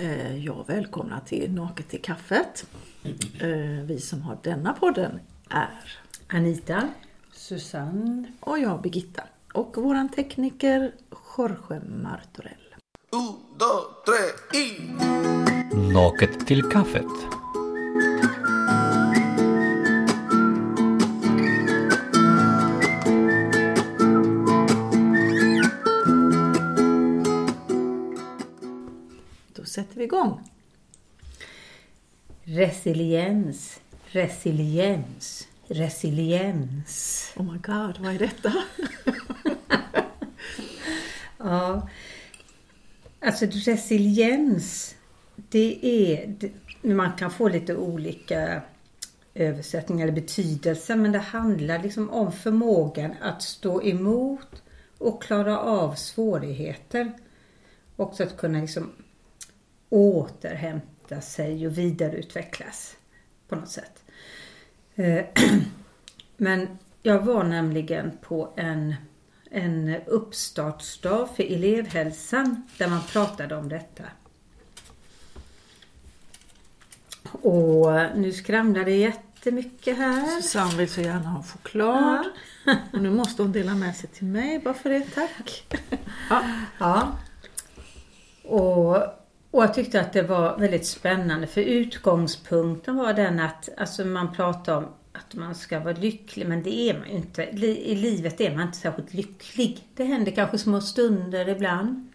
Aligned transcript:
Eh, 0.00 0.44
Jag 0.44 0.64
välkomnar 0.66 1.20
till 1.20 1.52
Naket 1.52 1.88
till 1.88 2.02
kaffet. 2.02 2.66
Eh, 3.40 3.48
Vi 3.86 4.00
som 4.00 4.22
har 4.22 4.38
denna 4.42 4.72
podden 4.72 5.20
är 5.50 5.98
Anita. 6.28 6.88
Susanne. 7.32 8.24
och 8.40 8.58
jag 8.58 8.82
Birgitta. 8.82 9.22
Och 9.54 9.76
våran 9.76 10.08
tekniker 10.08 10.92
Jorge 11.38 11.80
Martorell. 12.02 12.74
Un, 13.12 13.34
dos, 13.58 13.84
tres 14.06 14.60
y... 14.62 14.80
Naket 15.92 16.46
till 16.46 16.62
kaffet. 16.62 17.04
Vi 30.04 30.06
igång. 30.06 30.40
Resiliens, 32.44 33.80
resiliens, 34.06 35.48
resiliens. 35.68 37.32
Oh 37.36 37.52
my 37.52 37.58
god, 37.58 37.98
vad 37.98 38.14
är 38.14 38.18
detta? 38.18 38.52
Ja, 41.38 41.88
alltså 43.20 43.46
resiliens, 43.46 44.94
det 45.36 45.78
är, 45.82 46.26
det, 46.26 46.52
man 46.94 47.12
kan 47.12 47.30
få 47.30 47.48
lite 47.48 47.76
olika 47.76 48.62
översättningar 49.34 50.06
eller 50.06 50.14
betydelser, 50.14 50.96
men 50.96 51.12
det 51.12 51.18
handlar 51.18 51.82
liksom 51.82 52.10
om 52.10 52.32
förmågan 52.32 53.14
att 53.20 53.42
stå 53.42 53.82
emot 53.82 54.62
och 54.98 55.22
klara 55.22 55.58
av 55.58 55.94
svårigheter. 55.94 57.12
Också 57.96 58.22
att 58.22 58.36
kunna 58.36 58.60
liksom 58.60 58.92
återhämta 59.94 61.20
sig 61.20 61.66
och 61.66 61.78
vidareutvecklas 61.78 62.96
på 63.48 63.56
något 63.56 63.68
sätt. 63.68 64.04
Eh, 64.94 65.24
Men 66.36 66.78
jag 67.02 67.20
var 67.20 67.44
nämligen 67.44 68.12
på 68.22 68.52
en, 68.56 68.94
en 69.50 69.96
uppstartsdag 70.06 71.28
för 71.36 71.42
elevhälsan 71.42 72.68
där 72.78 72.88
man 72.88 73.02
pratade 73.02 73.56
om 73.56 73.68
detta. 73.68 74.04
Och 77.32 77.92
nu 78.16 78.32
skramlar 78.32 78.84
det 78.84 78.96
jättemycket 78.96 79.96
här. 79.98 80.40
Susanne 80.40 80.76
vill 80.76 80.88
så 80.88 81.00
gärna 81.00 81.28
ha 81.28 81.42
choklad. 81.42 82.26
Och 82.92 83.02
nu 83.02 83.10
måste 83.10 83.42
hon 83.42 83.52
dela 83.52 83.74
med 83.74 83.96
sig 83.96 84.10
till 84.10 84.26
mig 84.26 84.58
bara 84.58 84.74
för 84.74 84.90
det. 84.90 85.14
Tack. 85.14 85.66
Ja. 86.78 87.18
Och, 88.44 89.23
och 89.54 89.62
jag 89.62 89.74
tyckte 89.74 90.00
att 90.00 90.12
det 90.12 90.22
var 90.22 90.58
väldigt 90.58 90.86
spännande 90.86 91.46
för 91.46 91.60
utgångspunkten 91.60 92.96
var 92.96 93.12
den 93.12 93.40
att 93.40 93.68
alltså 93.76 94.04
man 94.04 94.34
pratar 94.34 94.76
om 94.76 94.86
att 95.12 95.34
man 95.34 95.54
ska 95.54 95.80
vara 95.80 95.96
lycklig 95.96 96.48
men 96.48 96.62
det 96.62 96.90
är 96.90 96.98
man 96.98 97.08
ju 97.08 97.14
inte. 97.16 97.42
I 97.42 97.94
livet 97.94 98.40
är 98.40 98.54
man 98.54 98.66
inte 98.66 98.78
särskilt 98.78 99.14
lycklig. 99.14 99.86
Det 99.94 100.04
händer 100.04 100.32
kanske 100.32 100.58
små 100.58 100.80
stunder 100.80 101.48
ibland. 101.48 102.12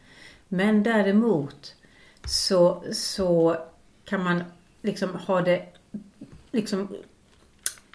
Men 0.47 0.83
däremot 0.83 1.75
så, 2.25 2.83
så 2.91 3.57
kan 4.05 4.23
man 4.23 4.43
liksom 4.81 5.15
ha 5.15 5.41
det 5.41 5.65
liksom 6.51 6.87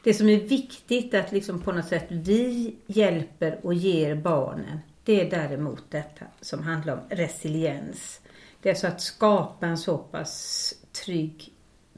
det 0.05 0.15
som 0.15 0.29
är 0.29 0.41
viktigt 0.41 1.15
att 1.15 1.33
liksom 1.33 1.61
på 1.61 1.73
något 1.73 1.89
sätt 1.89 2.07
vi 2.09 2.75
hjälper 2.87 3.59
och 3.63 3.75
ger 3.75 4.15
barnen. 4.15 4.79
Det 5.05 5.21
är 5.21 5.31
däremot 5.31 5.91
detta 5.91 6.25
som 6.41 6.63
handlar 6.63 6.93
om 6.93 7.01
resiliens. 7.09 8.21
Det 8.65 8.71
är 8.71 8.75
så 8.75 8.87
att 8.87 9.01
skapa 9.01 9.67
en 9.67 9.79
så 9.79 9.99
pass 9.99 10.75
trygg 10.93 11.53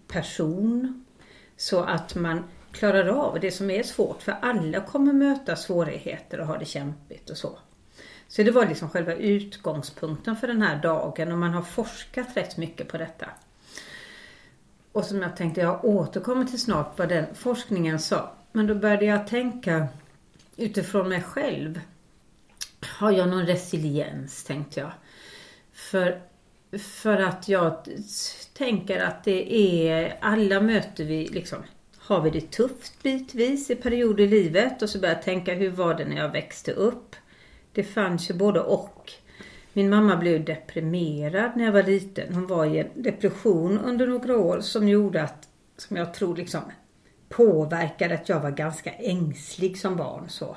person 0.08 1.04
så 1.56 1.80
att 1.80 2.14
man 2.14 2.44
klarar 2.72 3.06
av 3.06 3.40
det 3.40 3.50
som 3.50 3.70
är 3.70 3.82
svårt. 3.82 4.22
För 4.22 4.32
alla 4.42 4.80
kommer 4.80 5.12
möta 5.12 5.56
svårigheter 5.56 6.40
och 6.40 6.46
ha 6.46 6.58
det 6.58 6.64
kämpigt 6.64 7.30
och 7.30 7.36
så. 7.36 7.58
Så 8.28 8.42
det 8.42 8.50
var 8.50 8.66
liksom 8.66 8.90
själva 8.90 9.14
utgångspunkten 9.14 10.36
för 10.36 10.46
den 10.46 10.62
här 10.62 10.82
dagen 10.82 11.32
och 11.32 11.38
man 11.38 11.54
har 11.54 11.62
forskat 11.62 12.26
rätt 12.34 12.56
mycket 12.56 12.88
på 12.88 12.98
detta. 12.98 13.26
Och 14.92 15.04
som 15.04 15.22
jag 15.22 15.36
tänkte, 15.36 15.60
jag 15.60 15.84
återkommer 15.84 16.44
till 16.44 16.60
snart 16.60 16.98
vad 16.98 17.08
den 17.08 17.34
forskningen 17.34 17.98
sa. 17.98 18.32
Men 18.52 18.66
då 18.66 18.74
började 18.74 19.04
jag 19.04 19.26
tänka 19.26 19.88
utifrån 20.56 21.08
mig 21.08 21.22
själv. 21.22 21.80
Har 22.98 23.10
jag 23.10 23.28
någon 23.28 23.46
resiliens, 23.46 24.44
tänkte 24.44 24.80
jag. 24.80 24.92
För, 25.72 26.22
för 26.78 27.18
att 27.18 27.48
jag 27.48 27.76
tänker 28.52 29.00
att 29.00 29.24
det 29.24 29.54
är, 29.54 30.18
alla 30.20 30.60
möter 30.60 31.04
vi 31.04 31.26
liksom, 31.26 31.58
har 31.98 32.20
vi 32.20 32.30
det 32.30 32.50
tufft 32.50 33.02
bitvis 33.02 33.70
i 33.70 33.74
perioder 33.74 34.24
i 34.24 34.26
livet 34.26 34.82
och 34.82 34.90
så 34.90 34.98
börjar 34.98 35.14
jag 35.14 35.22
tänka 35.22 35.54
hur 35.54 35.70
var 35.70 35.94
det 35.94 36.04
när 36.04 36.16
jag 36.16 36.28
växte 36.28 36.72
upp? 36.72 37.16
Det 37.72 37.84
fanns 37.84 38.30
ju 38.30 38.34
både 38.34 38.60
och. 38.60 39.12
Min 39.72 39.90
mamma 39.90 40.16
blev 40.16 40.44
deprimerad 40.44 41.50
när 41.56 41.64
jag 41.64 41.72
var 41.72 41.82
liten. 41.82 42.34
Hon 42.34 42.46
var 42.46 42.66
i 42.66 42.78
en 42.78 42.88
depression 42.94 43.78
under 43.78 44.06
några 44.06 44.38
år 44.38 44.60
som 44.60 44.88
gjorde 44.88 45.22
att, 45.22 45.48
som 45.76 45.96
jag 45.96 46.14
tror 46.14 46.36
liksom 46.36 46.60
påverkade 47.28 48.14
att 48.14 48.28
jag 48.28 48.40
var 48.40 48.50
ganska 48.50 48.90
ängslig 48.90 49.78
som 49.78 49.96
barn. 49.96 50.28
Så. 50.28 50.56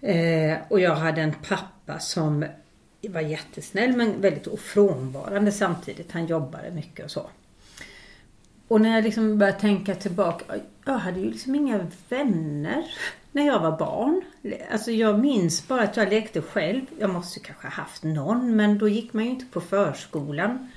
Eh, 0.00 0.58
och 0.68 0.80
jag 0.80 0.94
hade 0.94 1.20
en 1.20 1.34
pappa 1.48 1.98
som 1.98 2.44
var 3.08 3.20
jättesnäll 3.20 3.96
men 3.96 4.20
väldigt 4.20 4.46
ofrånvarande 4.46 5.52
samtidigt. 5.52 6.12
Han 6.12 6.26
jobbade 6.26 6.70
mycket 6.70 7.04
och 7.04 7.10
så. 7.10 7.30
Och 8.68 8.80
när 8.80 8.94
jag 8.94 9.04
liksom 9.04 9.38
började 9.38 9.58
tänka 9.58 9.94
tillbaka, 9.94 10.54
jag 10.84 10.98
hade 10.98 11.20
ju 11.20 11.30
liksom 11.30 11.54
inga 11.54 11.86
vänner 12.08 12.84
när 13.32 13.46
jag 13.46 13.60
var 13.60 13.78
barn. 13.78 14.22
Alltså 14.70 14.90
jag 14.90 15.18
minns 15.18 15.68
bara 15.68 15.82
att 15.82 15.96
jag 15.96 16.08
lekte 16.08 16.42
själv. 16.42 16.80
Jag 16.98 17.10
måste 17.10 17.40
kanske 17.40 17.66
ha 17.66 17.74
haft 17.74 18.02
någon, 18.02 18.56
men 18.56 18.78
då 18.78 18.88
gick 18.88 19.12
man 19.12 19.24
ju 19.24 19.30
inte 19.30 19.46
på 19.46 19.60
förskolan. 19.60 20.70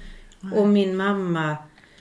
Och 0.56 0.68
min 0.68 0.98
mamma 0.98 1.58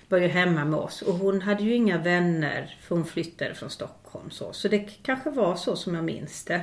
var 0.09 0.19
ju 0.19 0.27
hemma 0.27 0.65
med 0.65 0.79
oss 0.79 1.03
och 1.03 1.15
hon 1.15 1.43
hade 1.43 1.63
ju 1.63 1.75
inga 1.75 1.99
vänner 1.99 2.77
för 2.81 2.95
hon 2.95 3.05
flyttade 3.05 3.55
från 3.55 3.71
Stockholm. 3.71 4.31
Så, 4.31 4.53
så 4.53 4.69
det 4.69 4.79
kanske 4.79 5.31
var 5.31 5.57
så 5.57 5.77
som 5.77 5.95
jag 5.95 6.05
minns 6.05 6.45
det. 6.45 6.63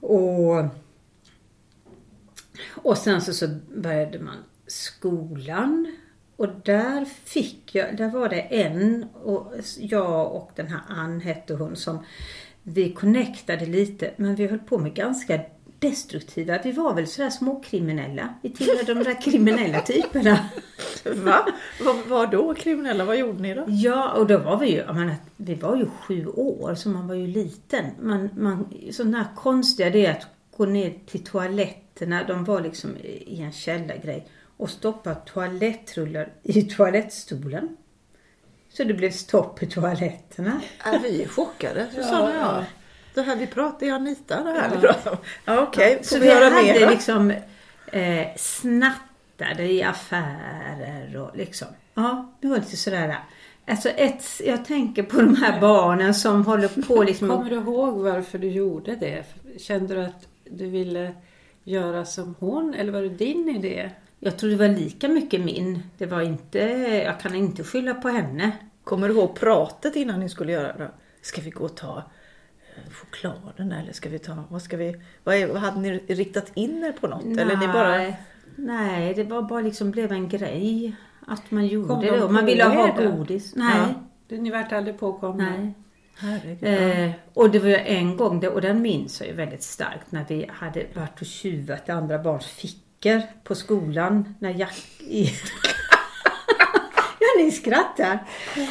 Och, 0.00 0.64
och 2.70 2.98
sen 2.98 3.20
så, 3.20 3.32
så 3.32 3.48
började 3.76 4.18
man 4.18 4.36
skolan 4.66 5.96
och 6.36 6.48
där 6.64 7.04
fick 7.04 7.74
jag, 7.74 7.96
där 7.96 8.08
var 8.08 8.28
det 8.28 8.40
en, 8.40 9.06
och 9.22 9.52
jag 9.78 10.32
och 10.32 10.50
den 10.54 10.66
här 10.66 10.80
Ann 10.88 11.20
hette 11.20 11.54
hon 11.54 11.76
som 11.76 11.98
vi 12.62 12.92
connectade 12.92 13.66
lite 13.66 14.10
men 14.16 14.34
vi 14.34 14.46
höll 14.46 14.58
på 14.58 14.78
med 14.78 14.94
ganska 14.94 15.40
destruktiva, 15.78 16.58
vi 16.64 16.72
var 16.72 16.94
väl 16.94 17.06
sådär 17.06 17.30
småkriminella. 17.30 18.34
Vi 18.42 18.50
tillhörde 18.50 18.94
de 18.94 19.04
där 19.04 19.22
kriminella 19.22 19.80
typerna. 19.80 20.38
Va? 21.04 21.46
Vad 21.84 21.96
vad 22.08 22.30
då 22.30 22.54
kriminella? 22.54 23.04
Vad 23.04 23.16
gjorde 23.16 23.42
ni 23.42 23.54
då? 23.54 23.64
Ja, 23.68 24.12
och 24.12 24.26
då 24.26 24.38
var 24.38 24.58
vi 24.58 24.70
ju, 24.70 24.76
jag 24.76 24.96
menar, 24.96 25.14
vi 25.36 25.54
var 25.54 25.76
ju 25.76 25.86
sju 25.86 26.26
år 26.26 26.74
så 26.74 26.88
man 26.88 27.08
var 27.08 27.14
ju 27.14 27.26
liten. 27.26 27.84
Man, 28.00 28.30
man, 28.36 28.74
sådana 28.90 29.18
här 29.18 29.26
konstiga 29.36 29.90
det 29.90 30.06
är 30.06 30.12
att 30.12 30.26
gå 30.56 30.64
ner 30.66 30.94
till 31.06 31.24
toaletterna, 31.24 32.24
de 32.24 32.44
var 32.44 32.60
liksom 32.60 32.96
i 33.02 33.40
en 33.42 33.52
källargrej 33.52 34.28
och 34.56 34.70
stoppa 34.70 35.14
toalettrullar 35.14 36.32
i 36.42 36.62
toalettstolen. 36.76 37.76
Så 38.72 38.84
det 38.84 38.94
blev 38.94 39.10
stopp 39.10 39.62
i 39.62 39.66
toaletterna. 39.66 40.60
Är 40.84 40.98
vi 40.98 41.22
är 41.22 41.28
chockade, 41.28 41.86
Susanne 41.94 42.22
och 42.24 42.34
jag. 42.34 42.64
Det 43.14 43.22
här 43.22 43.36
vi 43.36 43.46
pratar, 43.46 43.78
det 43.80 43.88
är 43.88 43.92
Anita 43.94 44.42
det 44.42 44.50
här 44.52 44.68
vi 44.70 44.74
Ja. 44.74 44.80
pratar 44.92 45.10
om. 45.10 45.16
Ja, 45.44 45.62
Okej, 45.62 45.98
Så 46.02 46.14
får 46.14 46.20
vi 46.20 46.26
vi 46.28 46.34
hade 46.34 46.50
mer 46.62 46.90
liksom 46.90 47.30
eh, 47.92 48.26
snattade 48.36 49.62
i 49.72 49.82
affärer 49.82 51.16
och 51.16 51.36
liksom. 51.36 51.68
Ja, 51.94 52.32
det 52.40 52.48
var 52.48 52.56
lite 52.56 52.76
sådär. 52.76 53.16
Alltså 53.66 53.88
ett, 53.88 54.24
jag 54.44 54.64
tänker 54.64 55.02
på 55.02 55.16
de 55.20 55.36
här 55.36 55.60
barnen 55.60 56.14
som 56.14 56.46
håller 56.46 56.82
på 56.82 57.02
liksom 57.06 57.28
Kommer 57.28 57.50
du 57.50 57.56
ihåg 57.56 57.94
varför 57.94 58.38
du 58.38 58.48
gjorde 58.50 58.96
det? 58.96 59.24
Kände 59.58 59.94
du 59.94 60.00
att 60.04 60.28
du 60.56 60.66
ville 60.66 61.14
göra 61.64 62.04
som 62.04 62.34
hon 62.38 62.74
eller 62.74 62.92
var 62.92 63.02
det 63.02 63.08
din 63.08 63.48
idé? 63.48 63.90
Jag 64.18 64.36
tror 64.38 64.50
det 64.50 64.56
var 64.56 64.68
lika 64.68 65.08
mycket 65.08 65.40
min. 65.40 65.82
Det 65.98 66.06
var 66.06 66.22
inte, 66.22 66.58
jag 67.04 67.20
kan 67.20 67.34
inte 67.34 67.64
skylla 67.64 67.94
på 67.94 68.08
henne. 68.08 68.52
Kommer 68.84 69.08
du 69.08 69.14
ihåg 69.14 69.34
pratet 69.34 69.96
innan 69.96 70.20
ni 70.20 70.28
skulle 70.28 70.52
göra 70.52 70.78
det? 70.78 70.90
Ska 71.22 71.42
vi 71.42 71.50
gå 71.50 71.64
och 71.64 71.76
ta 71.76 71.96
eh, 72.76 72.92
chokladen 72.92 73.72
eller 73.72 73.92
ska 73.92 74.08
vi 74.08 74.18
ta, 74.18 74.44
vad 74.48 74.62
ska 74.62 74.76
vi, 74.76 74.96
vad, 75.24 75.34
är, 75.34 75.54
hade 75.54 75.80
ni 75.80 75.98
riktat 75.98 76.52
in 76.54 76.84
er 76.84 76.92
på 76.92 77.06
något? 77.06 77.24
Eller 77.24 77.56
ni 77.56 77.66
bara, 77.66 77.88
Nej, 77.88 78.16
Nej, 78.56 79.14
det 79.14 79.24
var 79.24 79.42
bara 79.42 79.60
liksom 79.60 79.90
blev 79.90 80.12
en 80.12 80.28
grej. 80.28 80.96
Att 81.26 81.50
man 81.50 81.66
gjorde 81.66 81.88
Kom 81.88 82.00
de 82.00 82.06
det 82.06 82.22
och 82.22 82.32
man 82.32 82.46
ville 82.46 82.64
ha 82.64 82.96
godis. 82.96 83.56
Nej, 83.56 83.94
Ja. 84.28 84.36
Ni 84.36 84.50
vart 84.50 84.72
aldrig 84.72 84.98
påkomna? 84.98 85.50
nej. 85.50 85.74
Eh, 86.60 87.10
och 87.34 87.50
det 87.50 87.58
var 87.58 87.68
en 87.68 88.16
gång, 88.16 88.46
och 88.46 88.60
den 88.60 88.82
minns 88.82 89.20
jag 89.20 89.28
ju 89.28 89.34
väldigt 89.34 89.62
starkt, 89.62 90.12
när 90.12 90.24
vi 90.28 90.50
hade 90.52 90.86
varit 90.94 91.20
och 91.20 91.26
tjuvat 91.26 91.88
andra 91.88 92.18
barns 92.18 92.46
fickor. 92.46 93.22
på 93.44 93.54
skolan 93.54 94.34
när 94.38 94.50
Jack... 94.50 94.76
ni 97.38 97.50
skrattar. 97.50 98.18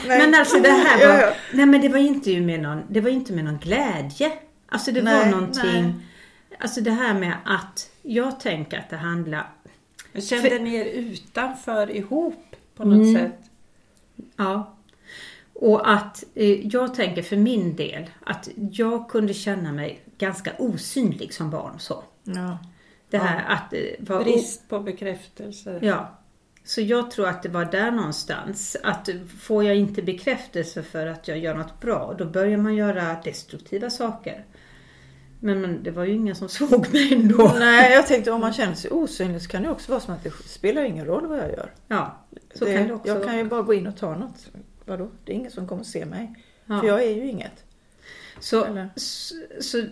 Men 0.07 0.35
alltså 0.35 0.59
det 0.59 0.69
här 0.69 1.07
var... 1.07 1.21
Ja. 1.21 1.33
Nej 1.53 1.65
men 1.65 1.81
det 1.81 1.89
var 1.89 1.97
inte 1.97 2.39
med 2.39 2.59
någon, 2.59 2.83
det 2.89 3.01
var 3.01 3.09
inte 3.09 3.33
med 3.33 3.45
någon 3.45 3.57
glädje. 3.57 4.31
Alltså 4.69 4.91
det 4.91 5.01
var 5.01 5.11
Nej, 5.11 5.31
någonting... 5.31 5.83
nej. 5.83 5.93
Alltså 6.59 6.81
det 6.81 6.91
här 6.91 7.13
med 7.13 7.33
att 7.45 7.89
jag 8.01 8.39
tänker 8.39 8.79
att 8.79 8.89
det 8.89 8.97
handlar... 8.97 9.49
Kände 10.29 10.59
ni 10.59 10.75
er 10.75 10.85
utanför 10.85 11.91
ihop 11.91 12.55
på 12.75 12.85
något 12.85 13.19
sätt? 13.19 13.39
Ja. 14.37 14.72
Och 15.53 15.91
att 15.91 16.23
eh, 16.35 16.67
jag 16.67 16.93
tänker 16.93 17.21
för 17.21 17.37
min 17.37 17.75
del 17.75 18.09
att 18.25 18.49
jag 18.55 19.09
kunde 19.09 19.33
känna 19.33 19.71
mig 19.71 20.01
ganska 20.17 20.51
osynlig 20.57 21.33
som 21.33 21.49
barn 21.49 21.79
så. 21.79 22.03
Ja. 22.23 22.57
Det 23.09 23.17
här 23.17 23.45
att 23.47 23.73
eh, 23.73 23.79
vara 23.99 24.23
Brist 24.23 24.69
på 24.69 24.79
bekräftelse. 24.79 25.79
Ja. 25.81 26.19
Så 26.63 26.81
jag 26.81 27.11
tror 27.11 27.27
att 27.27 27.43
det 27.43 27.49
var 27.49 27.65
där 27.65 27.91
någonstans. 27.91 28.77
Att 28.83 29.09
får 29.39 29.63
jag 29.63 29.75
inte 29.75 30.01
bekräftelse 30.01 30.83
för 30.83 31.07
att 31.07 31.27
jag 31.27 31.37
gör 31.37 31.55
något 31.55 31.81
bra, 31.81 32.15
då 32.17 32.25
börjar 32.25 32.57
man 32.57 32.75
göra 32.75 33.17
destruktiva 33.23 33.89
saker. 33.89 34.45
Men, 35.39 35.61
men 35.61 35.83
det 35.83 35.91
var 35.91 36.03
ju 36.03 36.13
ingen 36.13 36.35
som 36.35 36.49
såg 36.69 36.93
mig 36.93 37.13
ändå. 37.13 37.53
Nej, 37.59 37.93
jag 37.93 38.07
tänkte 38.07 38.31
om 38.31 38.41
man 38.41 38.53
känner 38.53 38.75
sig 38.75 38.91
osynlig 38.91 39.41
så 39.41 39.49
kan 39.49 39.63
det 39.63 39.69
också 39.69 39.91
vara 39.91 40.01
som 40.01 40.13
att 40.13 40.23
det 40.23 40.31
spelar 40.31 40.83
ingen 40.83 41.05
roll 41.05 41.27
vad 41.27 41.37
jag 41.39 41.49
gör. 41.49 41.73
Ja, 41.87 42.17
så 42.55 42.65
det, 42.65 42.77
kan 42.77 42.87
det 42.87 42.93
också 42.93 43.07
jag 43.07 43.15
vara. 43.15 43.25
kan 43.25 43.37
ju 43.37 43.43
bara 43.43 43.61
gå 43.61 43.73
in 43.73 43.87
och 43.87 43.97
ta 43.97 44.15
något. 44.15 44.47
Vadå? 44.85 45.11
Det 45.25 45.31
är 45.31 45.35
ingen 45.35 45.51
som 45.51 45.67
kommer 45.67 45.83
se 45.83 46.05
mig. 46.05 46.35
Ja. 46.65 46.79
För 46.79 46.87
jag 46.87 47.03
är 47.03 47.15
ju 47.15 47.27
inget. 47.27 47.63
Så, 48.39 48.87
så, 48.95 49.35
så, 49.61 49.83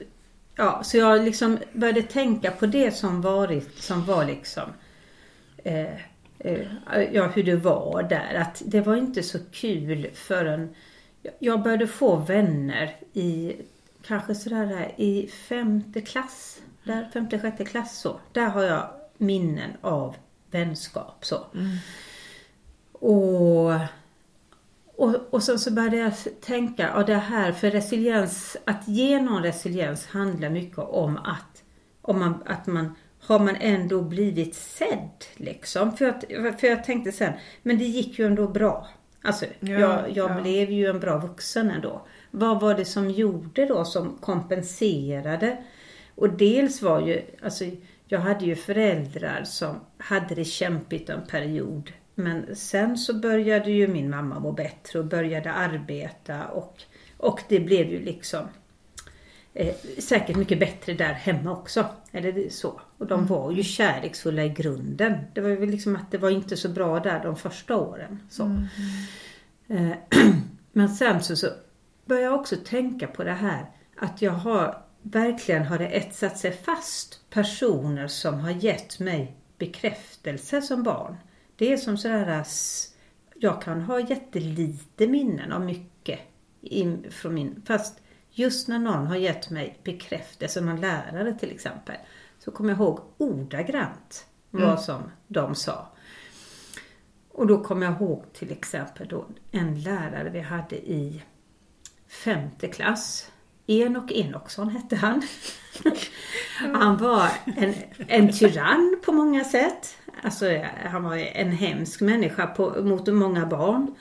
ja, 0.55 0.83
så 0.83 0.97
jag 0.97 1.21
liksom 1.21 1.57
började 1.73 2.01
tänka 2.01 2.51
på 2.51 2.65
det 2.65 2.91
som 2.91 3.21
varit, 3.21 3.77
som 3.77 4.05
var 4.05 4.25
liksom 4.25 4.69
eh, 5.57 5.95
eh, 6.39 6.67
ja, 7.11 7.27
hur 7.27 7.43
det 7.43 7.55
var 7.55 8.03
där. 8.03 8.35
Att 8.35 8.61
det 8.65 8.81
var 8.81 8.95
inte 8.95 9.23
så 9.23 9.39
kul 9.51 10.09
förrän 10.13 10.75
jag 11.39 11.63
började 11.63 11.87
få 11.87 12.15
vänner 12.15 12.95
i 13.13 13.55
kanske 14.05 14.35
sådär 14.35 14.65
där, 14.65 14.93
i 14.97 15.27
femte 15.27 16.01
klass. 16.01 16.61
Där, 16.83 17.09
femte, 17.13 17.39
sjätte 17.39 17.65
klass 17.65 17.99
så. 17.99 18.19
Där 18.31 18.49
har 18.49 18.63
jag 18.63 18.89
minnen 19.17 19.71
av 19.81 20.15
vänskap 20.51 21.25
så. 21.25 21.45
Och 22.91 23.71
och, 25.01 25.33
och 25.33 25.43
sen 25.43 25.59
så 25.59 25.71
började 25.71 25.97
jag 25.97 26.13
tänka, 26.41 26.89
ja 26.95 27.03
det 27.03 27.15
här, 27.15 27.51
för 27.51 27.71
resiliens, 27.71 28.57
att 28.65 28.87
ge 28.87 29.21
någon 29.21 29.43
resiliens 29.43 30.07
handlar 30.07 30.49
mycket 30.49 30.77
om 30.77 31.17
att, 31.17 31.63
om 32.01 32.19
man, 32.19 32.43
att 32.45 32.67
man, 32.67 32.95
har 33.19 33.39
man 33.39 33.55
ändå 33.55 34.01
blivit 34.01 34.55
sedd 34.55 35.25
liksom? 35.35 35.97
För, 35.97 36.05
att, 36.05 36.23
för 36.59 36.67
jag 36.67 36.83
tänkte 36.83 37.11
sen, 37.11 37.33
men 37.63 37.77
det 37.77 37.83
gick 37.83 38.19
ju 38.19 38.25
ändå 38.25 38.47
bra. 38.47 38.87
Alltså, 39.21 39.45
Ja, 39.59 39.71
jag, 39.79 40.11
jag 40.13 40.31
ja. 40.31 40.41
blev 40.41 40.71
ju 40.71 40.87
en 40.87 40.99
bra 40.99 41.17
vuxen 41.17 41.71
ändå. 41.71 42.07
Vad 42.31 42.61
var 42.61 42.73
det 42.73 42.85
som 42.85 43.09
gjorde 43.09 43.65
då 43.65 43.85
som 43.85 44.17
kompenserade? 44.17 45.63
Och 46.15 46.29
dels 46.29 46.81
var 46.81 47.01
ju, 47.01 47.21
alltså 47.43 47.65
jag 48.07 48.19
hade 48.19 48.45
ju 48.45 48.55
föräldrar 48.55 49.43
som 49.43 49.79
hade 49.97 50.35
det 50.35 50.45
kämpigt 50.45 51.09
en 51.09 51.27
period. 51.27 51.91
Men 52.15 52.55
sen 52.55 52.97
så 52.97 53.13
började 53.13 53.71
ju 53.71 53.87
min 53.87 54.09
mamma 54.09 54.39
må 54.39 54.51
bättre 54.51 54.99
och 54.99 55.05
började 55.05 55.51
arbeta 55.51 56.47
och, 56.47 56.83
och 57.17 57.41
det 57.49 57.59
blev 57.59 57.89
ju 57.89 57.99
liksom 57.99 58.47
eh, 59.53 59.75
säkert 59.99 60.35
mycket 60.35 60.59
bättre 60.59 60.93
där 60.93 61.13
hemma 61.13 61.51
också. 61.51 61.85
Eller 62.11 62.49
så. 62.49 62.81
Och 62.97 63.07
de 63.07 63.27
var 63.27 63.51
ju 63.51 63.63
kärleksfulla 63.63 64.43
i 64.43 64.49
grunden. 64.49 65.17
Det 65.33 65.41
var 65.41 65.49
ju 65.49 65.65
liksom 65.65 65.95
att 65.95 66.11
det 66.11 66.17
var 66.17 66.29
inte 66.29 66.57
så 66.57 66.69
bra 66.69 66.99
där 66.99 67.23
de 67.23 67.35
första 67.35 67.75
åren. 67.77 68.19
Så. 68.29 68.43
Eh, 69.67 69.91
Men 70.71 70.89
sen 70.89 71.23
så, 71.23 71.35
så 71.35 71.47
började 72.05 72.25
jag 72.25 72.39
också 72.39 72.55
tänka 72.65 73.07
på 73.07 73.23
det 73.23 73.33
här 73.33 73.65
att 73.97 74.21
jag 74.21 74.31
har 74.31 74.83
verkligen 75.01 75.65
har 75.65 75.77
det 75.77 75.87
etsat 75.87 76.37
sig 76.37 76.51
fast 76.51 77.29
personer 77.29 78.07
som 78.07 78.39
har 78.39 78.51
gett 78.51 78.99
mig 78.99 79.35
bekräftelse 79.57 80.61
som 80.61 80.83
barn. 80.83 81.17
Det 81.55 81.73
är 81.73 81.77
som 81.77 81.97
sådär, 81.97 82.41
s- 82.41 82.87
jag 83.35 83.61
kan 83.61 83.81
ha 83.81 83.99
jättelite 83.99 85.07
minnen 85.07 85.51
av 85.51 85.61
mycket 85.65 86.19
in, 86.61 87.05
från 87.11 87.33
min, 87.33 87.61
fast 87.65 88.01
just 88.31 88.67
när 88.67 88.79
någon 88.79 89.07
har 89.07 89.15
gett 89.15 89.49
mig 89.49 89.79
bekräftelse, 89.83 90.61
någon 90.61 90.81
lärare 90.81 91.33
till 91.39 91.51
exempel, 91.51 91.95
så 92.39 92.51
kommer 92.51 92.69
jag 92.69 92.79
ihåg 92.79 92.99
ordagrant 93.17 94.25
vad 94.49 94.81
som 94.81 95.01
de 95.27 95.55
sa. 95.55 95.87
Och 97.31 97.47
då 97.47 97.63
kommer 97.63 97.85
jag 97.85 97.95
ihåg 98.01 98.23
till 98.33 98.51
exempel 98.51 99.07
då 99.07 99.25
en 99.51 99.81
lärare 99.81 100.29
vi 100.29 100.39
hade 100.39 100.75
i 100.75 101.23
femte 102.23 102.67
klass. 102.67 103.31
Enok 103.67 104.11
Enoksson 104.11 104.69
hette 104.69 104.95
han. 104.95 105.21
Han 106.75 106.97
var 106.97 107.29
en, 107.57 107.73
en 108.07 108.33
tyrann 108.33 108.99
på 109.05 109.11
många 109.11 109.43
sätt. 109.43 109.97
Alltså 110.21 110.61
han 110.83 111.03
var 111.03 111.17
en 111.17 111.51
hemsk 111.51 112.01
människa 112.01 112.47
på, 112.47 112.83
mot 112.83 113.07
många 113.07 113.45
barn. 113.45 113.95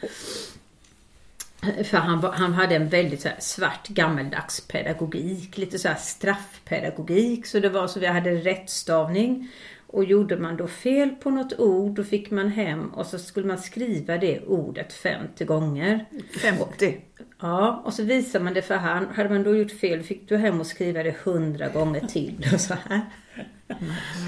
För 1.85 1.97
han, 1.97 2.21
var, 2.21 2.33
han 2.33 2.53
hade 2.53 2.77
en 2.77 2.89
väldigt 2.89 3.21
så 3.21 3.29
svart 3.39 3.89
gammeldags 3.89 4.61
pedagogik, 4.61 5.59
lite 5.59 5.79
så 5.79 5.89
straffpedagogik. 5.99 7.47
Så 7.47 7.61
det 7.61 7.69
var 7.69 7.87
så 7.87 8.01
vi 8.01 8.07
hade 8.07 8.31
rättstavning. 8.31 9.49
Och 9.93 10.05
gjorde 10.05 10.37
man 10.37 10.57
då 10.57 10.67
fel 10.67 11.11
på 11.11 11.31
något 11.31 11.59
ord, 11.59 11.95
då 11.95 12.05
fick 12.05 12.31
man 12.31 12.49
hem 12.49 12.89
och 12.89 13.07
så 13.07 13.19
skulle 13.19 13.47
man 13.47 13.59
skriva 13.59 14.19
det 14.19 14.41
ordet 14.41 14.93
50 14.93 15.45
gånger. 15.45 16.05
50. 16.43 17.01
Ja, 17.41 17.83
och 17.85 17.95
så 17.95 18.03
visar 18.03 18.41
man 18.41 18.55
det 18.55 18.63
för 18.63 18.75
han. 18.75 19.07
Hade 19.15 19.29
man 19.29 19.43
då 19.43 19.57
gjort 19.57 19.73
fel 19.81 20.03
fick 20.03 20.29
du 20.29 20.37
hem 20.37 20.61
och 20.61 20.67
skriva 20.67 21.03
det 21.03 21.17
hundra 21.25 21.69
gånger 21.69 22.01
till 22.01 22.47
och 22.55 22.61
så 22.61 22.75
här. 22.89 23.01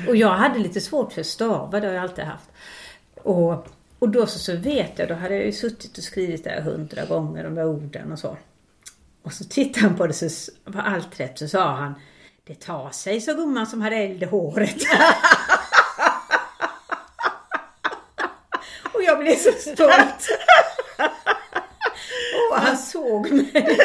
Och 0.08 0.16
jag 0.16 0.28
hade 0.28 0.58
lite 0.58 0.80
svårt 0.80 1.12
för 1.12 1.20
att 1.20 1.26
stava, 1.26 1.80
det 1.80 1.86
har 1.86 1.94
jag 1.94 2.02
alltid 2.02 2.24
haft. 2.24 2.50
Och, 3.22 3.66
och 3.98 4.08
då 4.08 4.26
så, 4.26 4.38
så 4.38 4.56
vet 4.56 4.98
jag, 4.98 5.08
då 5.08 5.14
hade 5.14 5.34
jag 5.34 5.44
ju 5.44 5.52
suttit 5.52 5.98
och 5.98 6.04
skrivit 6.04 6.44
det 6.44 6.60
hundra 6.60 7.04
gånger, 7.04 7.44
de 7.44 7.54
där 7.54 7.66
orden 7.66 8.12
och 8.12 8.18
så. 8.18 8.36
Och 9.22 9.32
så 9.32 9.44
tittade 9.44 9.86
han 9.86 9.96
på 9.96 10.06
det, 10.06 10.12
så 10.12 10.52
var 10.64 10.82
allt 10.82 11.20
rätt, 11.20 11.38
så 11.38 11.48
sa 11.48 11.70
han 11.74 11.94
Det 12.44 12.54
tar 12.54 12.90
sig, 12.90 13.20
så 13.20 13.34
gumman 13.34 13.66
som 13.66 13.80
hade 13.80 13.96
eld 13.96 14.22
i 14.22 14.26
håret. 14.26 14.76
och 18.94 19.02
jag 19.02 19.18
blev 19.18 19.36
så 19.36 19.52
stolt. 19.52 20.28
Och 22.50 22.58
han 22.58 22.76
såg 22.76 23.30
mig. 23.30 23.78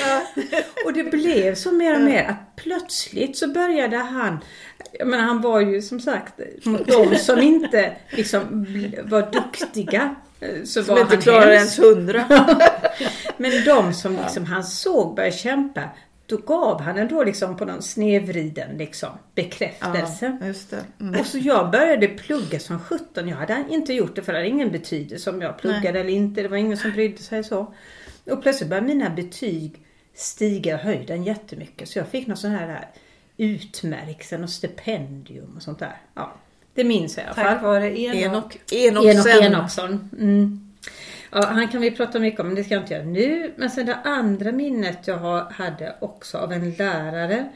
och 0.84 0.92
det 0.92 1.04
blev 1.04 1.54
så 1.54 1.72
mer 1.72 1.94
och 1.94 2.00
mer 2.00 2.24
att 2.24 2.49
plötsligt 2.62 3.36
så 3.36 3.48
började 3.48 3.96
han 3.96 4.38
men 5.04 5.20
han 5.20 5.40
var 5.40 5.60
ju 5.60 5.82
som 5.82 6.00
sagt 6.00 6.40
mot 6.64 6.86
de 6.86 7.16
som 7.16 7.38
inte 7.38 7.96
liksom 8.10 8.66
var 9.04 9.30
duktiga. 9.32 10.14
eh, 10.40 10.48
Så 10.64 10.82
Som 10.82 10.94
var 10.94 11.02
inte 11.02 11.14
han 11.14 11.22
klarar 11.22 11.56
hemsk. 11.56 11.78
ens 11.78 11.78
hundra. 11.78 12.24
Men 13.36 13.64
de 13.64 13.94
som 13.94 14.16
liksom 14.16 14.44
han 14.44 14.64
såg 14.64 15.14
började 15.16 15.36
kämpa, 15.36 15.82
då 16.26 16.36
gav 16.36 16.80
han 16.80 16.98
ändå 16.98 17.24
liksom 17.24 17.56
på 17.56 17.64
någon 17.64 17.82
snedvriden 17.82 18.78
liksom 18.78 19.08
bekräftelse. 19.34 20.38
Ja. 20.70 20.78
Mm. 21.00 21.20
Och 21.20 21.26
så 21.26 21.38
jag 21.38 21.70
började 21.70 22.08
plugga 22.08 22.58
som 22.60 22.78
17. 22.80 23.28
Jag 23.28 23.36
hade 23.36 23.64
inte 23.70 23.92
gjort 23.92 24.16
det 24.16 24.22
för 24.22 24.32
det 24.32 24.38
hade 24.38 24.48
ingen 24.48 24.70
betydelse 24.72 25.30
om 25.30 25.42
jag 25.42 25.58
pluggade 25.58 26.00
eller 26.00 26.10
inte. 26.10 26.42
Det 26.42 26.48
var 26.48 26.56
ingen 26.56 26.76
som 26.78 26.92
brydde 26.92 27.18
sig 27.22 27.44
så. 27.44 27.74
Och 28.30 28.42
plötsligt 28.42 28.70
började 28.70 28.86
mina 28.86 29.10
betyg 29.10 29.84
stiga 30.14 30.76
höjden 30.76 31.24
jättemycket. 31.24 31.88
Så 31.88 31.98
jag 31.98 32.08
fick 32.08 32.26
någon 32.26 32.36
sån 32.36 32.50
här 32.50 32.88
utmärkelse 33.36 34.38
och 34.38 34.50
stipendium 34.50 35.56
och 35.56 35.62
sånt 35.62 35.78
där. 35.78 35.96
Ja, 36.14 36.34
det 36.74 36.84
minns 36.84 37.16
jag 37.16 37.24
i 37.24 37.26
alla 37.26 37.34
fall. 37.34 37.44
Tack 37.44 37.62
vare 37.62 38.00
Enok. 38.00 38.72
Enok. 38.72 39.04
Enok 39.04 39.26
Enoksson. 39.42 40.10
Mm. 40.18 40.70
Ja, 41.32 41.46
han 41.46 41.68
kan 41.68 41.80
vi 41.80 41.90
prata 41.90 42.18
mycket 42.18 42.40
om, 42.40 42.46
men 42.46 42.56
det 42.56 42.64
ska 42.64 42.74
jag 42.74 42.82
inte 42.82 42.94
göra 42.94 43.04
nu. 43.04 43.54
Men 43.56 43.70
sen 43.70 43.86
det 43.86 43.94
andra 43.94 44.52
minnet 44.52 45.06
jag 45.06 45.40
hade 45.44 45.96
också 46.00 46.38
av 46.38 46.52
en 46.52 46.70
lärare. 46.70 47.48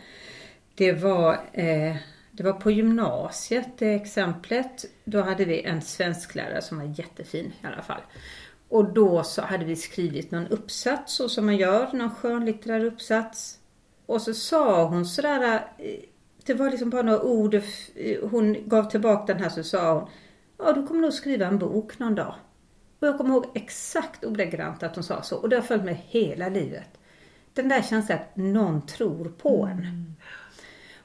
Det 0.75 0.92
var, 0.92 1.32
eh, 1.52 1.96
det 2.30 2.42
var 2.42 2.52
på 2.52 2.70
gymnasiet, 2.70 3.68
det 3.78 3.94
exemplet. 3.94 4.84
Då 5.04 5.23
hade 5.23 5.44
vi 5.44 5.62
en 5.62 5.82
svensklärare 5.82 6.62
som 6.62 6.78
var 6.78 6.94
jättefin 6.99 7.52
i 7.62 7.66
alla 7.66 7.82
fall. 7.82 8.00
Och 8.74 8.92
då 8.92 9.22
så 9.22 9.42
hade 9.42 9.64
vi 9.64 9.76
skrivit 9.76 10.30
någon 10.30 10.46
uppsats, 10.46 11.14
så 11.14 11.28
som 11.28 11.46
man 11.46 11.56
gör, 11.56 11.92
någon 11.92 12.14
skönlitterär 12.14 12.84
uppsats. 12.84 13.58
Och 14.06 14.22
så 14.22 14.34
sa 14.34 14.84
hon 14.84 15.06
sådär, 15.06 15.66
eh, 15.78 16.00
det 16.44 16.54
var 16.54 16.70
liksom 16.70 16.90
bara 16.90 17.02
några 17.02 17.22
ord, 17.22 17.54
eh, 17.54 17.60
hon 18.30 18.68
gav 18.68 18.90
tillbaka 18.90 19.34
den 19.34 19.42
här 19.42 19.50
så 19.50 19.62
sa 19.62 19.94
hon, 19.94 20.08
ja 20.58 20.72
du 20.72 20.86
kommer 20.86 21.00
nog 21.00 21.12
skriva 21.12 21.46
en 21.46 21.58
bok 21.58 21.98
någon 21.98 22.14
dag. 22.14 22.34
Och 23.00 23.08
jag 23.08 23.18
kommer 23.18 23.30
ihåg 23.30 23.46
exakt 23.54 24.24
ordagrant 24.24 24.82
att 24.82 24.94
hon 24.94 25.04
sa 25.04 25.22
så. 25.22 25.36
Och 25.36 25.48
det 25.48 25.56
har 25.56 25.62
följt 25.62 25.84
mig 25.84 26.04
hela 26.08 26.48
livet. 26.48 26.98
Den 27.52 27.68
där 27.68 27.82
känslan 27.82 28.18
att 28.18 28.36
någon 28.36 28.86
tror 28.86 29.28
på 29.28 29.68
en. 29.72 30.16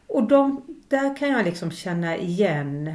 Och 0.07 0.23
de, 0.23 0.65
där 0.87 1.15
kan 1.15 1.29
jag 1.29 1.45
liksom 1.45 1.71
känna 1.71 2.17
igen. 2.17 2.93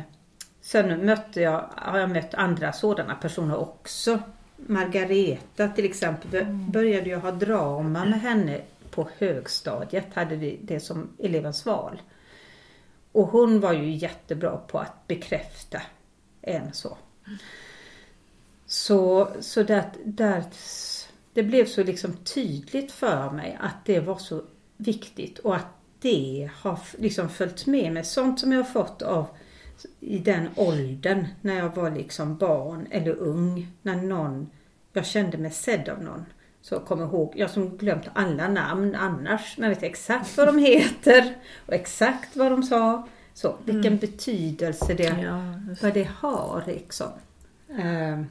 Sen 0.61 1.07
mötte 1.07 1.41
jag, 1.41 1.71
har 1.77 1.99
jag 1.99 2.11
mött 2.11 2.35
andra 2.35 2.73
sådana 2.73 3.15
personer 3.15 3.57
också. 3.57 4.19
Margareta 4.57 5.69
till 5.69 5.85
exempel 5.85 6.45
började 6.47 7.11
jag 7.11 7.21
ha 7.21 7.31
drama 7.31 8.05
med 8.05 8.21
henne 8.21 8.61
på 8.91 9.09
högstadiet. 9.19 10.15
Hade 10.15 10.37
vi 10.37 10.59
det 10.63 10.81
som 10.81 11.09
elevens 11.19 11.67
val. 11.67 12.03
Och 13.13 13.29
hon 13.29 13.61
var 13.61 13.73
ju 13.73 13.91
jättebra 13.91 14.57
på 14.57 14.79
att 14.79 15.07
bekräfta 15.07 15.83
en 16.43 16.73
så. 16.73 16.97
Så, 18.67 19.29
så 19.41 19.63
där, 19.63 19.85
där, 20.05 20.45
det 21.33 21.43
blev 21.43 21.67
så 21.67 21.85
liksom 21.85 22.17
tydligt 22.17 22.93
för 22.93 23.31
mig 23.31 23.59
att 23.61 23.85
det 23.85 24.01
var 24.01 24.19
så 24.19 24.43
viktigt 24.77 25.39
och 25.39 25.57
att 25.57 25.67
det 26.01 26.51
har 26.55 26.79
liksom 26.99 27.29
följt 27.29 27.67
med 27.67 27.93
mig. 27.93 28.05
Sånt 28.05 28.41
som 28.41 28.53
jag 28.53 28.59
har 28.59 28.71
fått 28.71 29.03
av 29.03 29.27
i 30.01 30.19
den 30.19 30.49
åldern 30.57 31.27
när 31.41 31.59
jag 31.59 31.75
var 31.75 31.91
liksom 31.91 32.37
barn 32.37 32.87
eller 32.91 33.15
ung. 33.15 33.69
När 33.83 33.97
någon, 33.97 34.51
jag 34.93 35.07
kände 35.07 35.39
mig 35.39 35.51
sedd 35.51 35.89
av 35.89 36.03
någon. 36.03 36.25
Så 36.63 36.75
jag 36.75 36.85
kommer 36.85 37.05
ihåg, 37.05 37.33
jag 37.37 37.51
som 37.51 37.77
glömt 37.77 38.05
alla 38.13 38.49
namn 38.49 38.95
annars, 38.95 39.59
men 39.59 39.71
vet 39.71 39.83
exakt 39.83 40.37
vad 40.37 40.47
de 40.47 40.59
heter 40.59 41.35
och 41.67 41.73
exakt 41.73 42.37
vad 42.37 42.51
de 42.51 42.63
sa. 42.63 43.09
Så, 43.35 43.57
vilken 43.65 43.99
betydelse 43.99 44.95
det, 44.95 45.03
Ja, 45.23 45.55
vad 45.83 45.95
det 45.95 46.09
har 46.17 46.63
liksom. 46.67 47.09
Ehm. 47.79 48.27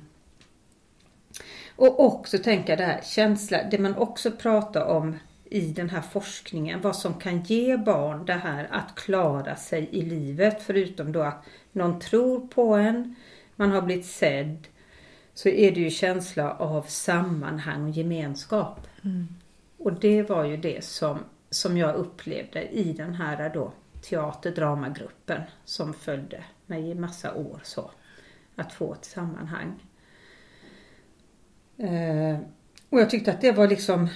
Och 1.76 2.06
också 2.06 2.38
tänka 2.38 2.76
det 2.76 2.86
här 2.86 3.02
känsla, 3.04 3.64
det 3.72 3.78
man 3.78 3.96
också 3.96 4.32
pratar 4.32 4.86
om 4.86 5.20
i 5.54 5.72
den 5.72 5.90
här 5.90 6.02
forskningen, 6.02 6.82
vad 6.82 6.96
som 6.96 7.14
kan 7.14 7.44
ge 7.44 7.78
barn 7.78 8.26
det 8.26 8.34
här 8.34 8.68
att 8.72 8.96
klara 8.96 9.56
sig 9.56 9.90
i 9.92 10.02
livet, 10.02 10.64
förutom 10.64 11.12
då 11.12 11.22
att 11.22 11.46
någon 11.72 12.00
tror 12.00 12.48
på 12.48 12.76
en, 12.76 13.16
man 13.56 13.72
har 13.72 13.82
blivit 13.82 14.06
sedd, 14.06 14.68
så 15.34 15.50
är 15.50 15.72
det 15.72 15.80
ju 15.80 15.90
känsla 15.90 16.52
av 16.52 16.82
sammanhang 16.82 17.84
och 17.84 17.90
gemenskap. 17.90 18.88
Och 19.78 19.94
det 19.94 20.24
var 20.24 20.44
ju 20.44 20.58
det 20.58 20.84
som, 20.84 21.20
som 21.50 21.78
jag 21.78 21.96
upplevde 21.96 22.70
i 22.70 22.94
den 22.94 23.14
här 23.14 23.50
då 23.54 23.74
teaterdramagruppen 24.02 25.42
som 25.66 25.94
följde 25.94 26.44
mig 26.66 26.90
i 26.90 26.96
massa 26.96 27.34
år 27.34 27.60
så. 27.64 27.92
Att 28.56 28.74
få 28.74 28.94
ett 28.94 29.06
sammanhang. 29.06 29.80
Eh, 31.78 32.38
och 32.90 33.00
jag 33.00 33.10
tyckte 33.10 33.32
att 33.32 33.42
det 33.42 33.52
var 33.52 33.68
liksom 33.68 34.10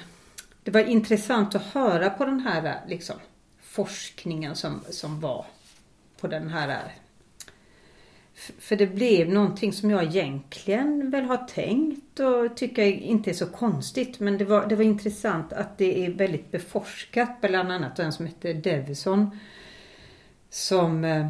det 0.68 0.72
var 0.72 0.82
intressant 0.82 1.56
att 1.56 1.64
höra 1.64 2.10
på 2.10 2.26
den 2.26 2.40
här 2.40 2.80
liksom, 2.88 3.16
forskningen 3.62 4.56
som, 4.56 4.82
som 4.90 5.20
var 5.20 5.46
på 6.20 6.28
den 6.28 6.50
här 6.50 6.92
för 8.60 8.76
det 8.76 8.88
blev 8.88 9.30
någonting 9.30 9.74
som 9.74 9.90
jag 9.90 10.04
egentligen 10.04 11.10
väl 11.10 11.26
har 11.26 11.38
tänkt 11.38 12.20
och 12.20 12.58
tycker 12.58 12.84
inte 12.84 13.30
är 13.30 13.34
så 13.34 13.46
konstigt. 13.46 14.20
Men 14.20 14.38
det 14.38 14.46
var, 14.46 14.68
det 14.68 14.76
var 14.76 14.84
intressant 14.84 15.54
att 15.54 15.78
det 15.78 16.06
är 16.06 16.12
väldigt 16.12 16.52
beforskat. 16.52 17.42
Bland 17.42 17.72
annat 17.72 17.96
den 17.96 18.14
som 18.14 18.26
heter 18.26 18.54
Davison. 18.54 19.40
Som, 20.50 21.04
eh, 21.06 21.28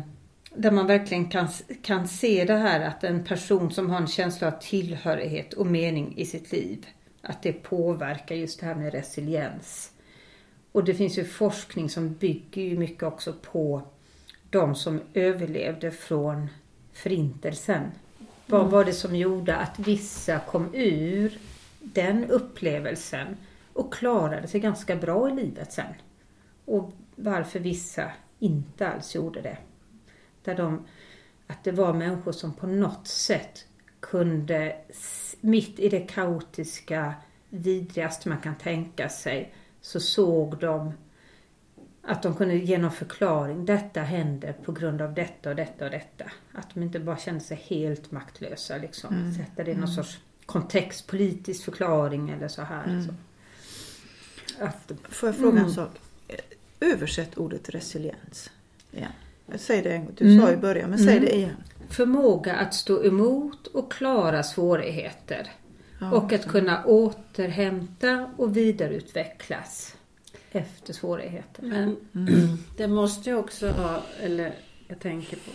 där 0.55 0.71
man 0.71 0.87
verkligen 0.87 1.29
kan, 1.29 1.47
kan 1.81 2.07
se 2.07 2.45
det 2.45 2.57
här 2.57 2.87
att 2.87 3.03
en 3.03 3.25
person 3.25 3.71
som 3.71 3.89
har 3.89 3.97
en 3.97 4.07
känsla 4.07 4.47
av 4.47 4.59
tillhörighet 4.61 5.53
och 5.53 5.67
mening 5.67 6.13
i 6.17 6.25
sitt 6.25 6.51
liv. 6.51 6.85
Att 7.21 7.43
det 7.43 7.53
påverkar 7.53 8.35
just 8.35 8.59
det 8.59 8.65
här 8.65 8.75
med 8.75 8.93
resiliens. 8.93 9.91
Och 10.71 10.83
det 10.83 10.93
finns 10.93 11.17
ju 11.17 11.25
forskning 11.25 11.89
som 11.89 12.13
bygger 12.13 12.61
ju 12.61 12.77
mycket 12.77 13.03
också 13.03 13.33
på 13.33 13.81
de 14.49 14.75
som 14.75 15.01
överlevde 15.13 15.91
från 15.91 16.49
förintelsen. 16.93 17.91
Vad 18.45 18.71
var 18.71 18.85
det 18.85 18.93
som 18.93 19.15
gjorde 19.15 19.55
att 19.55 19.79
vissa 19.79 20.39
kom 20.39 20.75
ur 20.75 21.39
den 21.79 22.25
upplevelsen 22.25 23.37
och 23.73 23.93
klarade 23.93 24.47
sig 24.47 24.59
ganska 24.59 24.95
bra 24.95 25.29
i 25.29 25.35
livet 25.35 25.73
sen? 25.73 25.93
Och 26.65 26.91
varför 27.15 27.59
vissa 27.59 28.11
inte 28.39 28.87
alls 28.87 29.15
gjorde 29.15 29.41
det. 29.41 29.57
Där 30.43 30.55
de, 30.55 30.85
att 31.47 31.63
det 31.63 31.71
var 31.71 31.93
människor 31.93 32.31
som 32.31 32.53
på 32.53 32.67
något 32.67 33.07
sätt 33.07 33.65
kunde, 33.99 34.75
mitt 35.41 35.79
i 35.79 35.89
det 35.89 35.99
kaotiska, 35.99 37.13
vidrigaste 37.49 38.29
man 38.29 38.37
kan 38.41 38.55
tänka 38.55 39.09
sig, 39.09 39.53
så 39.81 39.99
såg 39.99 40.57
de 40.57 40.93
att 42.01 42.23
de 42.23 42.35
kunde 42.35 42.55
ge 42.55 42.77
någon 42.77 42.91
förklaring. 42.91 43.65
Detta 43.65 44.01
händer 44.01 44.53
på 44.53 44.71
grund 44.71 45.01
av 45.01 45.13
detta 45.13 45.49
och 45.49 45.55
detta 45.55 45.85
och 45.85 45.91
detta. 45.91 46.23
Att 46.53 46.73
de 46.73 46.83
inte 46.83 46.99
bara 46.99 47.17
kände 47.17 47.39
sig 47.39 47.57
helt 47.67 48.11
maktlösa. 48.11 48.77
Liksom. 48.77 49.33
Sätta 49.37 49.63
det 49.63 49.71
i 49.71 49.75
någon 49.75 49.87
sorts 49.87 50.19
kontext, 50.45 51.07
politisk 51.07 51.63
förklaring 51.65 52.29
eller 52.29 52.47
så 52.47 52.61
här. 52.61 53.05
Så. 53.07 53.13
Att, 54.63 54.91
Får 55.09 55.29
jag 55.29 55.35
fråga 55.35 55.51
en 55.51 55.57
Mm. 55.57 55.71
sak? 55.73 55.89
Översätt 56.79 57.37
ordet 57.37 57.69
resiliens 57.69 58.49
igen. 58.91 59.11
Säg 59.55 59.81
det 59.81 59.91
en 59.93 60.05
gång. 60.05 60.13
Du 60.17 60.39
sa 60.39 60.51
i 60.51 60.57
början, 60.57 60.89
men 60.89 60.99
säg 60.99 61.19
det 61.19 61.35
igen. 61.35 61.55
Förmåga 61.89 62.55
att 62.55 62.73
stå 62.73 63.03
emot 63.05 63.67
och 63.67 63.91
klara 63.91 64.43
svårigheter. 64.43 65.47
Ja, 66.01 66.11
och 66.11 66.33
att 66.33 66.47
kunna 66.47 66.85
återhämta 66.85 68.29
och 68.37 68.57
vidareutvecklas 68.57 69.95
efter 70.51 70.93
svårigheter. 70.93 71.63
Men 71.63 71.95
det 72.77 72.87
måste 72.87 73.29
ju 73.29 73.35
också 73.35 73.69
ha, 73.69 74.01
eller 74.21 74.53
jag 74.87 74.99
tänker 74.99 75.37
på, 75.37 75.51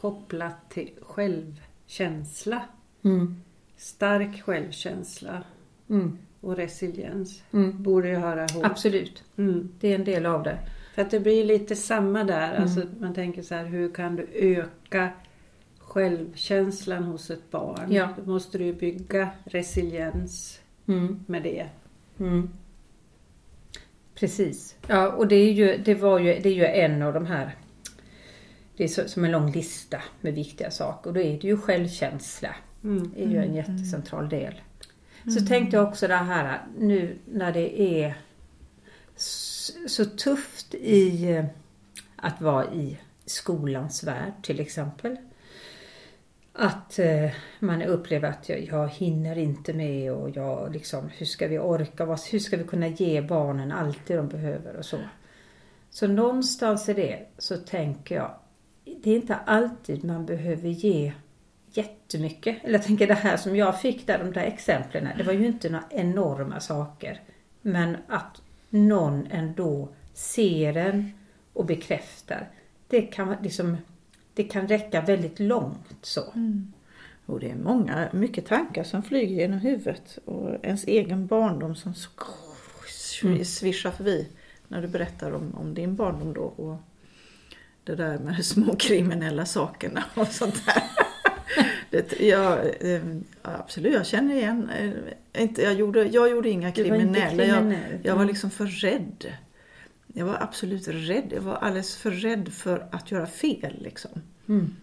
kopplat 0.00 0.70
till 0.70 0.90
självkänsla. 1.02 2.62
Mm. 3.04 3.36
Stark 3.76 4.42
självkänsla 4.42 5.42
Mm. 5.90 6.18
och 6.40 6.56
resiliens 6.56 7.42
Mm. 7.52 7.82
borde 7.82 8.08
ju 8.08 8.14
höra 8.16 8.44
ihop. 8.44 8.64
Absolut, 8.64 9.22
Mm. 9.36 9.72
det 9.80 9.88
är 9.88 9.94
en 9.94 10.04
del 10.04 10.26
av 10.26 10.42
det. 10.42 10.58
För 10.94 11.02
att 11.02 11.10
det 11.10 11.20
blir 11.20 11.44
lite 11.44 11.76
samma 11.76 12.24
där. 12.24 12.50
Mm. 12.50 12.62
Alltså 12.62 12.80
man 13.00 13.14
tänker 13.14 13.42
så 13.42 13.54
här, 13.54 13.64
hur 13.64 13.94
kan 13.94 14.16
du 14.16 14.28
öka 14.34 15.08
självkänslan 15.86 17.04
hos 17.04 17.30
ett 17.30 17.50
barn? 17.50 17.92
Ja. 17.92 18.08
Då 18.24 18.30
måste 18.32 18.58
du 18.58 18.72
bygga 18.72 19.30
resiliens 19.44 20.60
Mm. 20.88 21.24
med 21.26 21.42
det. 21.42 21.66
Mm. 22.18 22.50
Precis. 24.14 24.76
Ja, 24.86 25.08
och 25.12 25.28
det 25.28 25.36
är 25.36 25.52
ju, 25.52 25.76
det 25.84 25.94
var 25.94 26.18
ju, 26.18 26.38
det 26.40 26.48
är 26.48 26.54
ju 26.54 26.64
en 26.66 27.02
av 27.02 27.14
de 27.14 27.26
här 27.26 27.56
det 28.76 28.84
är 28.84 28.88
så, 28.88 29.08
som 29.08 29.24
en 29.24 29.30
lång 29.30 29.52
lista 29.52 30.02
med 30.20 30.34
viktiga 30.34 30.70
saker. 30.70 31.10
Och 31.10 31.14
då 31.14 31.20
är 31.20 31.40
det 31.40 31.48
ju 31.48 31.56
självkänsla. 31.56 32.56
Mm. 32.84 33.10
Det 33.14 33.24
är 33.24 33.28
ju 33.28 33.38
en 33.38 33.54
jättecentral 33.54 34.28
del. 34.28 34.60
Så 35.38 35.46
tänkte 35.46 35.76
jag 35.76 35.88
också 35.88 36.08
det 36.08 36.14
här 36.16 36.66
nu 36.78 37.18
när 37.24 37.52
det 37.52 37.80
är 37.80 38.14
så 39.86 40.04
tufft 40.04 40.74
i 40.74 41.44
att 42.16 42.40
vara 42.40 42.74
i 42.74 42.98
skolans 43.26 44.04
värld 44.04 44.32
till 44.42 44.60
exempel. 44.60 45.16
Att 46.58 46.98
eh, 46.98 47.30
man 47.60 47.82
upplever 47.82 48.28
att 48.28 48.48
jag, 48.48 48.60
jag 48.60 48.88
hinner 48.88 49.38
inte 49.38 49.72
med 49.72 50.12
och 50.12 50.30
jag 50.30 50.72
liksom, 50.72 51.08
hur 51.16 51.26
ska 51.26 51.48
vi 51.48 51.58
orka, 51.58 52.04
vad, 52.04 52.20
hur 52.20 52.38
ska 52.38 52.56
vi 52.56 52.64
kunna 52.64 52.86
ge 52.86 53.20
barnen 53.20 53.72
allt 53.72 54.06
det 54.06 54.16
de 54.16 54.28
behöver 54.28 54.76
och 54.76 54.84
så. 54.84 54.98
Så 55.90 56.06
någonstans 56.06 56.88
i 56.88 56.92
det 56.92 57.26
så 57.38 57.56
tänker 57.56 58.14
jag, 58.14 58.30
det 58.84 59.10
är 59.10 59.16
inte 59.16 59.34
alltid 59.34 60.04
man 60.04 60.26
behöver 60.26 60.68
ge 60.68 61.12
jättemycket. 61.72 62.64
Eller 62.64 62.74
jag 62.74 62.82
tänker 62.82 63.06
det 63.06 63.14
här 63.14 63.36
som 63.36 63.56
jag 63.56 63.80
fick 63.80 64.06
där, 64.06 64.18
de 64.18 64.32
där 64.32 64.44
exemplen, 64.44 65.08
det 65.16 65.22
var 65.22 65.32
ju 65.32 65.46
inte 65.46 65.70
några 65.70 65.84
enorma 65.90 66.60
saker. 66.60 67.20
Men 67.62 67.96
att 68.08 68.42
någon 68.70 69.26
ändå 69.30 69.88
ser 70.14 70.76
en 70.76 71.12
och 71.52 71.66
bekräftar, 71.66 72.48
det 72.88 73.02
kan 73.02 73.36
liksom, 73.42 73.76
det 74.36 74.44
kan 74.44 74.68
räcka 74.68 75.00
väldigt 75.00 75.40
långt 75.40 75.94
så. 76.02 76.22
Och 77.26 77.40
det 77.40 77.50
är 77.50 77.54
många, 77.56 78.08
mycket 78.12 78.46
tankar 78.46 78.84
som 78.84 79.02
flyger 79.02 79.36
genom 79.36 79.58
huvudet. 79.58 80.18
Och 80.24 80.64
ens 80.64 80.84
egen 80.84 81.26
barndom 81.26 81.74
som 81.76 81.94
så 81.94 82.08
svischar 83.44 83.90
förbi. 83.90 84.28
När 84.68 84.82
du 84.82 84.88
berättar 84.88 85.32
om, 85.32 85.54
om 85.54 85.74
din 85.74 85.94
barndom 85.96 86.32
då. 86.34 86.42
Och 86.42 86.76
det 87.84 87.94
där 87.94 88.18
med 88.18 88.44
små 88.44 88.76
kriminella 88.76 89.46
sakerna 89.46 90.04
och 90.14 90.26
sånt 90.28 90.66
där. 90.66 90.82
Det, 91.90 92.20
jag, 92.20 92.58
eh, 92.80 93.02
absolut, 93.42 93.92
jag 93.94 94.06
känner 94.06 94.34
igen. 94.34 94.70
eh, 94.78 95.42
Inte, 95.42 95.62
jag, 95.62 95.74
gjorde, 95.74 96.04
jag 96.04 96.30
gjorde 96.30 96.48
inga 96.50 96.72
kriminella. 96.72 97.44
Jag, 97.44 97.78
jag 98.02 98.14
var 98.14 98.22
Mm. 98.22 98.28
liksom 98.28 98.50
för 98.50 98.66
rädd. 98.66 99.26
Jag 100.18 100.26
var 100.26 100.36
absolut 100.40 100.88
rädd. 100.88 101.32
Jag 101.34 101.40
var 101.40 101.54
alldeles 101.54 101.96
för 101.96 102.10
rädd 102.10 102.48
för 102.52 102.88
att 102.92 103.10
göra 103.10 103.26
fel. 103.26 103.76
Liksom. 103.82 104.10
Mm. 104.48 104.74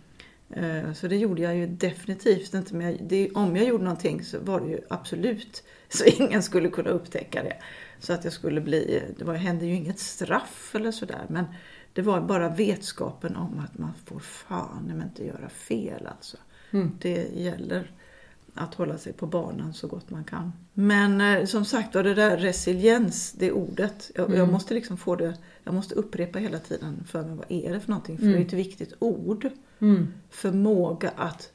Eh, 0.49 0.93
Så 0.93 1.07
det 1.07 1.17
gjorde 1.17 1.41
jag 1.41 1.55
ju 1.55 1.67
definitivt 1.67 2.53
inte. 2.53 2.75
Men 2.75 3.07
det, 3.07 3.31
om 3.31 3.55
jag 3.55 3.65
gjorde 3.67 3.83
någonting 3.83 4.23
så 4.23 4.39
var 4.39 4.61
det 4.61 4.67
ju 4.69 4.79
absolut 4.89 5.63
så 5.89 6.05
ingen 6.05 6.43
skulle 6.43 6.69
kunna 6.69 6.89
upptäcka 6.89 7.43
det. 7.43 7.57
Så 7.99 8.13
att 8.13 8.23
jag 8.23 8.33
skulle 8.33 8.61
bli, 8.61 9.03
det 9.17 9.25
var, 9.25 9.33
hände 9.33 9.65
ju 9.65 9.75
inget 9.75 9.99
straff 9.99 10.71
eller 10.75 10.91
sådär. 10.91 11.25
Men 11.29 11.45
Det 11.93 12.01
var 12.01 12.21
bara 12.21 12.49
vetskapen 12.49 13.35
om 13.35 13.59
att 13.59 13.77
man 13.77 13.93
får 14.05 14.19
fan 14.19 14.83
men 14.87 15.01
inte 15.01 15.25
göra 15.25 15.49
fel 15.49 16.07
alltså. 16.07 16.37
Mm. 16.71 16.91
Det 17.01 17.29
gäller 17.35 17.91
att 18.53 18.73
hålla 18.75 18.97
sig 18.97 19.13
på 19.13 19.25
banan 19.27 19.73
så 19.73 19.87
gott 19.87 20.09
man 20.09 20.23
kan. 20.23 20.53
Men 20.73 21.21
eh, 21.21 21.45
som 21.45 21.65
sagt 21.65 21.95
var 21.95 22.03
det 22.03 22.13
där 22.13 22.37
resiliens, 22.37 23.31
det 23.31 23.51
ordet. 23.51 24.11
Jag, 24.15 24.29
jag 24.29 24.37
Mm. 24.39 24.51
måste 24.51 24.73
liksom 24.73 24.97
få 24.97 25.15
det, 25.15 25.37
jag 25.63 25.73
måste 25.73 25.95
upprepa 25.95 26.39
hela 26.39 26.59
tiden 26.59 27.03
för 27.07 27.23
mig 27.23 27.35
vad 27.35 27.45
är 27.49 27.73
det 27.73 27.79
för 27.79 27.89
någonting. 27.89 28.17
För 28.17 28.23
Mm. 28.25 28.35
det 28.35 28.43
är 28.43 28.45
ett 28.47 28.53
viktigt 28.53 28.93
ord. 28.99 29.49
Mm. 29.79 30.07
Förmåga 30.29 31.11
att 31.15 31.49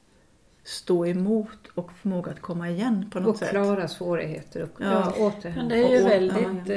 stå 0.65 1.07
emot 1.07 1.67
och 1.75 1.93
förmåga 1.93 2.31
att 2.33 2.41
komma 2.41 2.71
igen 2.71 3.11
på 3.13 3.21
något 3.21 3.29
Och 3.29 3.37
sätt. 3.39 3.51
klara 3.51 3.89
svårigheter 3.89 4.63
och 4.63 4.69
Ja. 4.79 4.87
ja. 4.87 5.13
Men 5.17 5.27
återhämta 5.27 5.75
det 5.75 5.85
är 5.85 5.99
ju 5.99 6.05
Och- 6.05 6.11
väldigt 6.11 6.69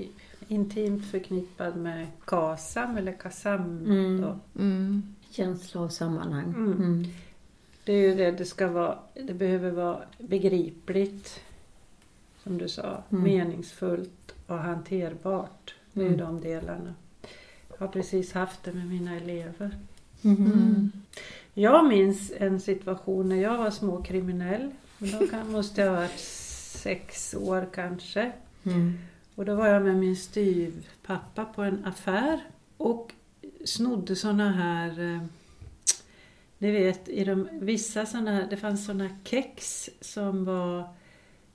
eh, 0.00 0.06
intimt 0.48 1.06
förknippad 1.10 1.76
med 1.76 2.06
KASAM 2.24 2.96
eller 2.96 3.12
KASAM. 3.12 3.60
Mm. 3.86 4.20
Då. 4.20 4.38
Mm. 4.62 5.02
Känsla 5.30 5.80
och 5.80 5.92
sammanhang. 5.92 6.54
Det 7.90 7.94
är 7.94 8.08
ju 8.08 8.14
det 8.14 8.30
det 8.30 8.44
ska 8.44 8.68
vara. 8.68 8.98
Det 9.14 9.34
behöver 9.34 9.70
vara 9.70 10.00
begripligt. 10.18 11.40
Som 12.42 12.58
du 12.58 12.68
sa. 12.68 13.02
Mm. 13.10 13.22
Meningsfullt 13.24 14.34
och 14.46 14.58
hanterbart. 14.58 15.74
Det 15.92 16.00
är 16.02 16.06
Mm. 16.06 16.18
de 16.18 16.40
delarna. 16.40 16.94
Jag 17.68 17.78
har 17.78 17.88
precis 17.88 18.32
haft 18.32 18.62
det 18.62 18.72
med 18.72 18.86
mina 18.86 19.16
elever. 19.16 19.78
Mm. 20.22 20.92
Jag 21.54 21.88
minns 21.88 22.32
en 22.36 22.60
situation 22.60 23.28
när 23.28 23.36
jag 23.36 23.58
var 23.58 23.70
småkriminell. 23.70 24.70
Då 24.98 25.26
kan, 25.26 25.52
måste 25.52 25.80
jag 25.80 25.90
ha 25.90 25.96
varit 25.96 26.20
sex 26.82 27.34
år 27.34 27.68
kanske. 27.74 28.32
Mm. 28.64 28.98
Och 29.34 29.44
då 29.44 29.54
var 29.54 29.66
jag 29.66 29.82
med 29.82 29.96
min 29.96 30.16
styvpappa 30.16 31.44
på 31.44 31.62
en 31.62 31.84
affär 31.84 32.40
och 32.76 33.12
snodde 33.64 34.16
såna 34.16 34.52
här 34.52 35.14
eh, 35.14 35.22
ni 36.62 36.70
vet, 36.70 37.08
i 37.08 37.24
de, 37.24 37.48
vissa 37.52 38.06
såna 38.06 38.30
här, 38.30 38.46
det 38.50 38.56
fanns 38.56 38.86
såna 38.86 39.08
kex 39.24 39.90
som 40.00 40.44
var 40.44 40.94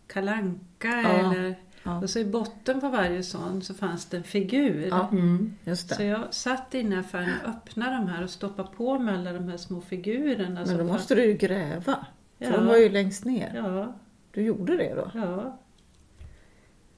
kalanka 0.08 0.88
Ja, 0.88 1.10
eller 1.32 1.56
Ja. 1.88 1.98
och 2.02 2.10
så 2.10 2.20
i 2.20 2.26
botten 2.26 2.82
på 2.82 2.90
varje 2.90 3.24
sån 3.24 3.62
så 3.62 3.74
fanns 3.74 4.06
det 4.06 4.18
en 4.18 4.24
figur. 4.24 4.88
Ja. 4.90 5.10
Mm. 5.12 5.56
Så 5.76 6.04
jag 6.04 6.34
satt 6.34 6.74
inne 6.74 6.96
i 6.96 7.00
affären 7.00 7.30
och 7.44 7.50
öppnade 7.50 7.92
de 7.96 8.08
här 8.08 8.24
och 8.24 8.30
stoppade 8.30 8.70
på 8.78 9.00
med 9.00 9.14
alla 9.16 9.34
de 9.34 9.48
här 9.50 9.58
små 9.58 9.82
figurerna. 9.82 10.50
Men 10.66 10.78
då 10.78 10.78
fanns- 10.78 10.92
måste 10.92 11.16
du 11.16 11.24
ju 11.26 11.34
gräva. 11.34 11.82
För 12.38 12.46
Ja. 12.46 12.52
de 12.58 12.66
var 12.68 12.78
ju 12.78 12.90
längst 12.90 13.26
ner. 13.26 13.52
Ja, 13.56 13.94
Du 14.32 14.42
gjorde 14.42 14.78
det 14.78 14.94
då? 14.96 15.12
ja, 15.16 15.60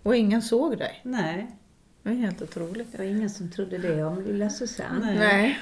Och 0.03 0.15
ingen 0.15 0.41
såg 0.41 0.77
dig? 0.77 1.01
nej. 1.03 1.47
Det 2.03 2.09
är 2.09 2.13
helt 2.15 2.41
otroligt. 2.41 2.91
Det 2.91 2.97
var 2.97 3.05
ingen 3.05 3.29
som 3.29 3.51
trodde 3.51 3.77
det 3.77 4.03
om 4.03 4.23
lilla 4.23 4.49
Susanne. 4.49 5.05
Nej. 5.05 5.17
Nej. 5.17 5.57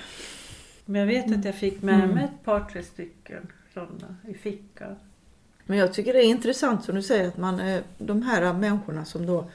Men 0.86 1.00
jag 1.00 1.08
vet 1.08 1.32
att 1.40 1.46
jag 1.46 1.56
fick 1.56 1.82
med 1.82 1.96
Mm. 1.96 2.10
mig 2.10 2.24
ett 2.24 2.46
par, 2.46 2.60
tre 2.60 2.84
stycken 2.84 3.48
sådana 3.74 4.16
i 4.28 4.34
fickan. 4.34 4.96
Men 5.66 5.78
jag 5.78 5.94
tycker 5.94 6.14
det 6.14 6.20
är 6.20 6.28
intressant 6.28 6.84
som 6.84 6.96
du 6.96 7.02
säger 7.02 7.28
att 7.28 7.38
man, 7.38 7.60
eh, 7.60 7.82
de 7.98 8.22
här 8.22 8.54
människorna 8.54 9.06
som 9.06 9.26
då 9.26 9.50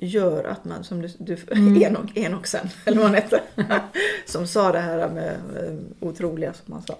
gör 0.00 0.44
att 0.44 0.64
man, 0.64 0.84
som 0.84 1.02
du, 1.02 1.08
du 1.18 1.36
Mm. 1.50 1.82
Enok, 1.82 2.16
Enoksen, 2.16 2.68
eller 2.84 2.96
vad 2.96 3.06
han 3.06 3.14
heter, 3.14 3.40
som 4.26 4.46
sa 4.46 4.72
det 4.72 4.78
här 4.78 5.08
med 5.08 5.32
eh, 5.56 6.08
otroliga 6.08 6.52
som 6.52 6.64
man 6.74 6.82
sa. 6.82 6.98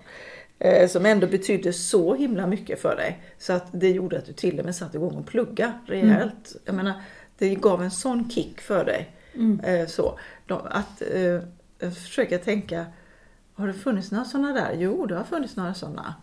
Eh, 0.59 0.89
som 0.89 1.07
ändå 1.07 1.27
betydde 1.27 1.73
så 1.73 2.15
himla 2.15 2.47
mycket 2.47 2.81
för 2.81 2.97
dig. 2.97 3.23
Så 3.39 3.53
att 3.53 3.67
det 3.73 3.91
gjorde 3.91 4.19
att 4.19 4.27
du 4.27 4.33
till 4.33 4.59
och 4.59 4.65
med 4.65 4.77
satte 4.77 4.97
igång 4.97 5.15
och 5.17 5.27
plugga 5.27 5.73
rejält. 5.87 6.57
Jag 6.65 6.75
menar, 6.75 7.03
det 7.39 7.55
gav 7.55 7.83
en 7.83 7.91
sån 7.91 8.31
kick 8.31 8.61
för 8.61 8.85
dig. 8.85 9.11
Mm. 9.35 9.61
Eh, 9.61 9.87
så, 9.87 10.19
de, 10.47 10.61
att 10.71 11.03
eh, 11.15 11.41
jag 11.79 11.97
försöker 11.97 12.39
tänka, 12.39 12.87
har 13.59 13.67
det 13.67 13.75
funnits 13.75 14.11
några 14.11 14.25
sådana 14.25 14.53
där? 14.53 14.73
Jo, 14.79 15.07
det 15.07 15.17
har 15.17 15.25
funnits 15.25 15.57
några 15.57 15.75
sådana. 15.75 16.15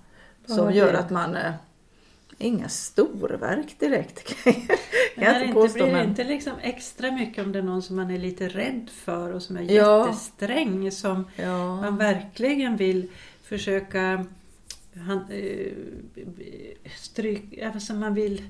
Som 0.45 0.73
gör 0.73 0.91
det? 0.93 0.99
att 0.99 1.09
man, 1.09 1.35
eh, 1.35 1.51
inga 2.37 2.69
storverk 2.69 3.79
direkt 3.79 4.25
kan 4.43 4.53
jag, 5.15 5.33
Men 5.33 5.41
inte 5.41 5.53
påstå. 5.53 5.73
blir 5.73 5.85
det 5.85 5.91
Men, 5.91 6.09
inte 6.09 6.23
liksom 6.23 6.53
extra 6.61 7.11
mycket 7.11 7.45
om 7.45 7.51
det 7.51 7.59
är 7.59 7.63
någon 7.63 7.81
som 7.81 7.95
man 7.95 8.11
är 8.11 8.17
lite 8.19 8.47
rädd 8.47 8.89
för 8.93 9.31
och 9.33 9.41
som 9.41 9.57
är 9.57 9.61
Ja. 9.61 10.07
jättesträng 10.07 10.91
som 10.91 11.13
man 11.13 11.25
ja, 11.83 11.89
verkligen 11.91 12.77
vill 12.77 13.07
försöka 13.43 14.25
han, 15.07 15.25
eh, 15.31 15.71
stryka, 16.95 17.71
alltså 17.71 17.93
man 17.93 18.13
vill 18.13 18.41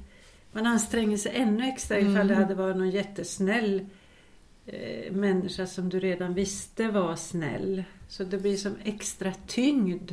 man 0.52 0.66
anstränger 0.66 1.18
sig 1.18 1.32
ännu 1.36 1.68
extra 1.68 2.00
ifall 2.00 2.12
Mm. 2.16 2.28
det 2.28 2.36
hade 2.36 2.56
varit 2.56 2.76
någon 2.78 2.90
jättesnäll 2.90 3.86
eh, 4.66 5.12
människa 5.12 5.66
som 5.68 5.90
du 5.90 6.00
redan 6.00 6.34
visste 6.34 6.88
var 6.88 7.16
snäll. 7.16 7.84
Så 8.08 8.24
det 8.24 8.38
blir 8.38 8.58
som 8.58 8.76
extra 8.84 9.34
tyngd. 9.48 10.12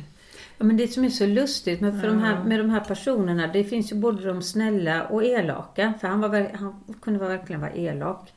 Ja, 0.57 0.65
men 0.65 0.77
det 0.77 0.87
som 0.87 1.05
är 1.05 1.09
så 1.09 1.25
lustigt 1.25 1.81
med, 1.81 2.01
för 2.01 2.07
de 2.07 2.19
Ja. 2.19 2.25
här, 2.25 2.43
med 2.43 2.59
de 2.59 2.69
här 2.69 2.79
personerna, 2.79 3.47
det 3.47 3.63
finns 3.63 3.91
ju 3.91 3.95
både 3.95 4.27
de 4.27 4.41
snälla 4.41 5.07
och 5.07 5.23
elaka. 5.23 5.93
För 6.01 6.07
han, 6.07 6.21
var, 6.21 6.51
han 6.53 6.83
kunde 7.01 7.19
verkligen 7.19 7.61
vara 7.61 7.73
elak. 7.73 8.33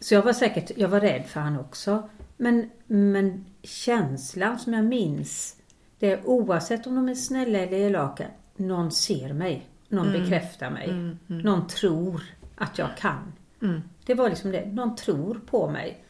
Så 0.00 0.14
jag 0.14 0.22
var 0.22 0.32
säkert, 0.32 0.70
jag 0.76 0.88
var 0.88 1.00
rädd 1.00 1.24
för 1.26 1.40
han 1.40 1.58
också. 1.60 2.08
Men, 2.36 2.70
men 2.86 3.44
känslan 3.62 4.58
som 4.58 4.72
jag 4.72 4.84
minns, 4.84 5.56
det 5.98 6.12
är 6.12 6.26
oavsett 6.26 6.86
om 6.86 6.94
de 6.94 7.08
är 7.08 7.14
snälla 7.14 7.58
eller 7.58 7.78
elaka, 7.78 8.24
någon 8.56 8.90
ser 8.90 9.32
mig. 9.32 9.66
Någon 9.88 10.12
bekräftar 10.12 10.70
mig. 10.70 10.90
Mm, 10.90 11.18
mm. 11.30 11.42
Någon 11.42 11.66
tror 11.66 12.22
att 12.56 12.78
jag 12.78 12.88
kan. 12.98 13.32
Mm. 13.62 13.82
Det 14.06 14.14
var 14.14 14.28
liksom 14.28 14.50
det. 14.52 14.66
Någon 14.66 14.96
tror 14.96 15.40
på 15.50 15.68
mig. 15.70 16.04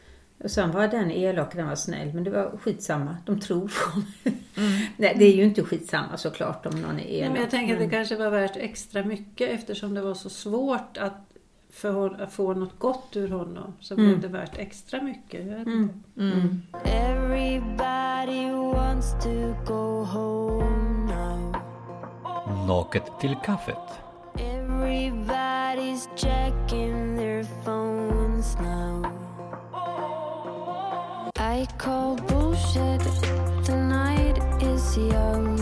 Och 0.45 0.51
sen 0.51 0.71
var 0.73 0.89
den 0.89 1.11
elak, 1.11 1.55
den 1.57 1.67
var 1.69 1.75
snäll. 1.75 2.13
Men 2.15 2.25
det 2.25 2.31
var 2.31 2.57
skitsamma. 2.63 3.17
De 3.27 3.41
tror 3.41 3.61
på 3.85 3.99
mig. 3.99 4.39
Nej, 4.97 5.15
det 5.19 5.25
är 5.25 5.37
ju 5.37 5.45
inte 5.45 5.63
skitsamma 5.65 6.17
såklart 6.17 6.67
om 6.67 6.81
någon 6.83 6.91
är 6.91 6.95
Nej, 6.95 7.19
elak. 7.19 7.33
men 7.33 7.41
jag 7.41 7.51
tänker 7.51 7.73
att 7.75 7.79
det 7.81 7.85
men- 7.87 7.91
kanske 7.91 8.17
var 8.17 8.31
värt 8.31 8.57
extra 8.57 9.05
mycket 9.05 9.51
eftersom 9.51 9.95
det 9.95 10.01
var 10.03 10.15
så 10.15 10.31
svårt 10.31 10.97
att, 10.99 11.13
för 11.73 11.93
hon, 11.93 12.21
att 12.21 12.33
få 12.33 12.55
något 12.55 12.79
gott 12.79 13.17
ur 13.17 13.29
honom. 13.29 13.73
Så 13.81 13.95
Mm. 13.95 14.07
blev 14.07 14.21
det 14.21 14.29
värt 14.29 14.59
extra 14.59 15.03
mycket. 15.03 15.47
Jag 15.47 15.57
vet 15.59 15.67
Mm. 15.67 15.91
Mm. 16.19 16.63
Everybody 16.85 18.51
wants 18.75 19.13
to 19.25 19.55
go 19.67 20.05
home 20.05 21.15
now. 21.15 21.57
Naket 22.69 23.03
till 23.21 23.37
kaffet. 23.45 23.77
Everybody's 24.35 26.09
checking 26.17 26.92
I 31.53 31.67
call 31.79 32.17
bullshit. 32.17 33.03
The 33.67 33.77
night 33.77 34.39
is 34.63 34.97
young. 34.97 35.57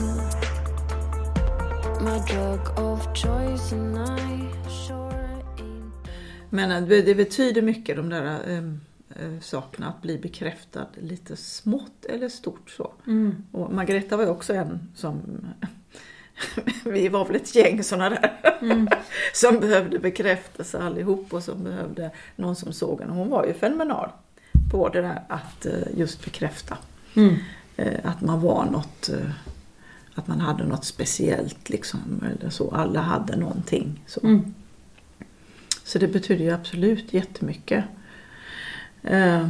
My 2.00 2.18
drug 2.26 2.78
of 2.78 3.14
choice, 3.14 3.72
and 3.72 3.98
I 3.98 4.48
sure 4.68 5.12
ain't. 5.56 6.08
Men 6.50 6.70
eh, 6.70 7.04
det 7.04 7.14
betyder 7.14 7.62
mycket 7.62 7.96
de 7.96 8.08
där 8.08 8.58
eh, 9.08 9.40
sakerna, 9.40 9.88
att 9.88 10.02
bli 10.02 10.18
bekräftad 10.18 10.86
lite 11.00 11.36
smått 11.36 12.04
eller 12.04 12.28
stort 12.28 12.70
så. 12.70 12.92
Mm. 13.06 13.44
Och 13.52 13.72
Margareta 13.72 14.16
var 14.16 14.24
ju 14.24 14.30
också 14.30 14.54
en 14.54 14.88
som 14.94 15.20
vi 16.84 17.08
var 17.08 17.24
väl 17.24 17.36
ett 17.36 17.54
gäng 17.54 17.82
sådana 17.82 18.10
där 18.10 18.36
Mm. 18.62 18.88
som 19.32 19.60
behövde 19.60 19.98
bekräftelse 19.98 20.78
allihop 20.78 21.34
och 21.34 21.42
som 21.42 21.64
behövde 21.64 22.10
någon 22.36 22.56
som 22.56 22.72
såg 22.72 23.00
en. 23.00 23.10
Hon 23.10 23.30
var 23.30 23.46
ju 23.46 23.54
fenomenal 23.54 24.10
på 24.70 24.88
det 24.88 25.00
där 25.00 25.22
att 25.28 25.66
eh, 25.66 25.72
just 25.96 26.24
bekräfta 26.24 26.78
Mm. 27.14 27.36
eh, 27.76 27.98
att 28.04 28.20
man 28.20 28.40
var 28.40 28.64
något, 28.64 29.08
eh, 29.08 29.30
att 30.14 30.26
man 30.28 30.40
hade 30.40 30.64
något 30.64 30.84
speciellt 30.84 31.68
liksom 31.68 32.24
eller 32.34 32.50
så. 32.50 32.70
Alla 32.70 33.00
hade 33.00 33.36
någonting. 33.36 34.02
Så. 34.06 34.20
Mm. 34.26 34.54
Så 35.84 35.98
det 35.98 36.08
betyder 36.08 36.44
ju 36.44 36.50
absolut 36.50 37.12
jättemycket. 37.14 37.84
Eh, 39.02 39.48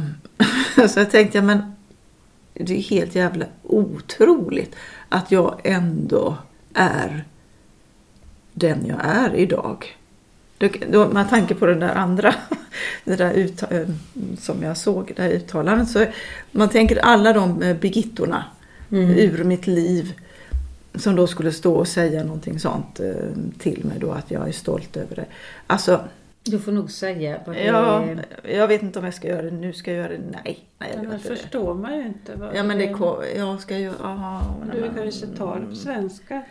så 0.89 0.99
jag 0.99 1.11
tänkte, 1.11 1.37
ja, 1.37 1.41
men 1.41 1.75
det 2.53 2.77
är 2.77 2.81
helt 2.81 3.15
jävla 3.15 3.45
otroligt 3.63 4.75
att 5.09 5.31
jag 5.31 5.61
ändå 5.63 6.37
är 6.73 7.23
den 8.53 8.85
jag 8.85 8.99
är 9.03 9.35
idag. 9.35 9.97
Det- 10.61 10.85
Då, 10.91 11.07
med 11.07 11.29
tanke 11.29 11.55
på 11.55 11.65
den 11.65 11.79
där 11.79 11.95
andra, 11.95 12.35
det 13.03 13.15
där 13.15 13.33
utta, 13.37 13.67
eh, 13.81 13.87
som 14.39 14.63
jag 14.63 14.77
såg, 14.77 15.13
det 15.15 15.21
här 15.21 15.29
uttalandet. 15.29 15.89
Så 15.89 16.05
man 16.51 16.69
tänker 16.69 16.97
alla 17.05 17.33
de 17.33 17.61
eh, 17.63 17.75
Birgittorna 17.77 18.43
Mm. 18.91 19.09
ur 19.17 19.43
mitt 19.43 19.67
liv 19.67 20.13
som 20.95 21.15
då 21.15 21.27
skulle 21.27 21.51
stå 21.51 21.73
och 21.75 21.87
säga 21.87 22.23
någonting 22.23 22.59
sånt 22.59 22.99
eh, 22.99 23.13
till 23.57 23.85
mig 23.85 23.97
då 23.99 24.11
att 24.11 24.31
jag 24.31 24.47
är 24.47 24.51
stolt 24.51 24.97
över 24.97 25.15
det. 25.15 25.25
Alltså, 25.67 26.01
Du 26.43 26.59
får 26.59 26.71
nog 26.71 26.91
säga 26.91 27.37
vad 27.45 27.55
det 27.55 27.63
ja, 27.63 28.01
är. 28.03 28.25
jag 28.55 28.67
vet 28.67 28.81
inte 28.81 28.99
om 28.99 29.05
jag 29.05 29.13
ska 29.13 29.27
göra 29.27 29.41
det 29.41 29.51
nu. 29.51 29.73
Ska 29.73 29.91
jag 29.91 29.97
göra 29.97 30.09
det? 30.09 30.19
Nej. 30.43 30.59
nej 30.79 30.89
jag 30.95 31.05
Ja, 31.05 31.13
inte 31.15 31.29
det. 31.29 31.35
förstår 31.35 31.73
man 31.73 31.97
ju 31.97 32.05
inte. 32.05 32.35
Vad 32.35 32.55
Ja 32.55 32.63
men 32.63 32.77
det 32.77 32.85
är. 32.85 33.37
jag 33.37 33.61
ska 33.61 33.77
ju, 33.77 33.91
aha, 34.03 34.55
Du 34.73 34.91
kanske 35.01 35.27
tar 35.27 35.59
det 35.59 35.65
på 35.65 35.75
svenska. 35.75 36.41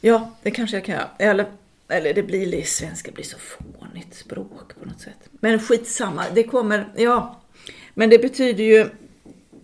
Ja, 0.00 0.30
det 0.42 0.50
kanske 0.50 0.76
jag 0.76 0.84
kan 0.84 0.94
göra. 0.94 1.08
Eller, 1.18 1.46
eller 1.88 2.14
det 2.14 2.22
blir 2.22 2.46
lite, 2.46 2.68
svenska 2.68 3.10
blir 3.12 3.24
så 3.24 3.36
fånigt 3.38 4.14
språk 4.14 4.72
på 4.80 4.88
något 4.88 5.00
sätt. 5.00 5.28
Men 5.30 5.58
skitsamma, 5.58 6.24
det 6.34 6.42
kommer, 6.42 6.92
ja. 6.96 7.40
Men 7.94 8.10
det 8.10 8.18
betyder 8.18 8.64
ju, 8.64 8.86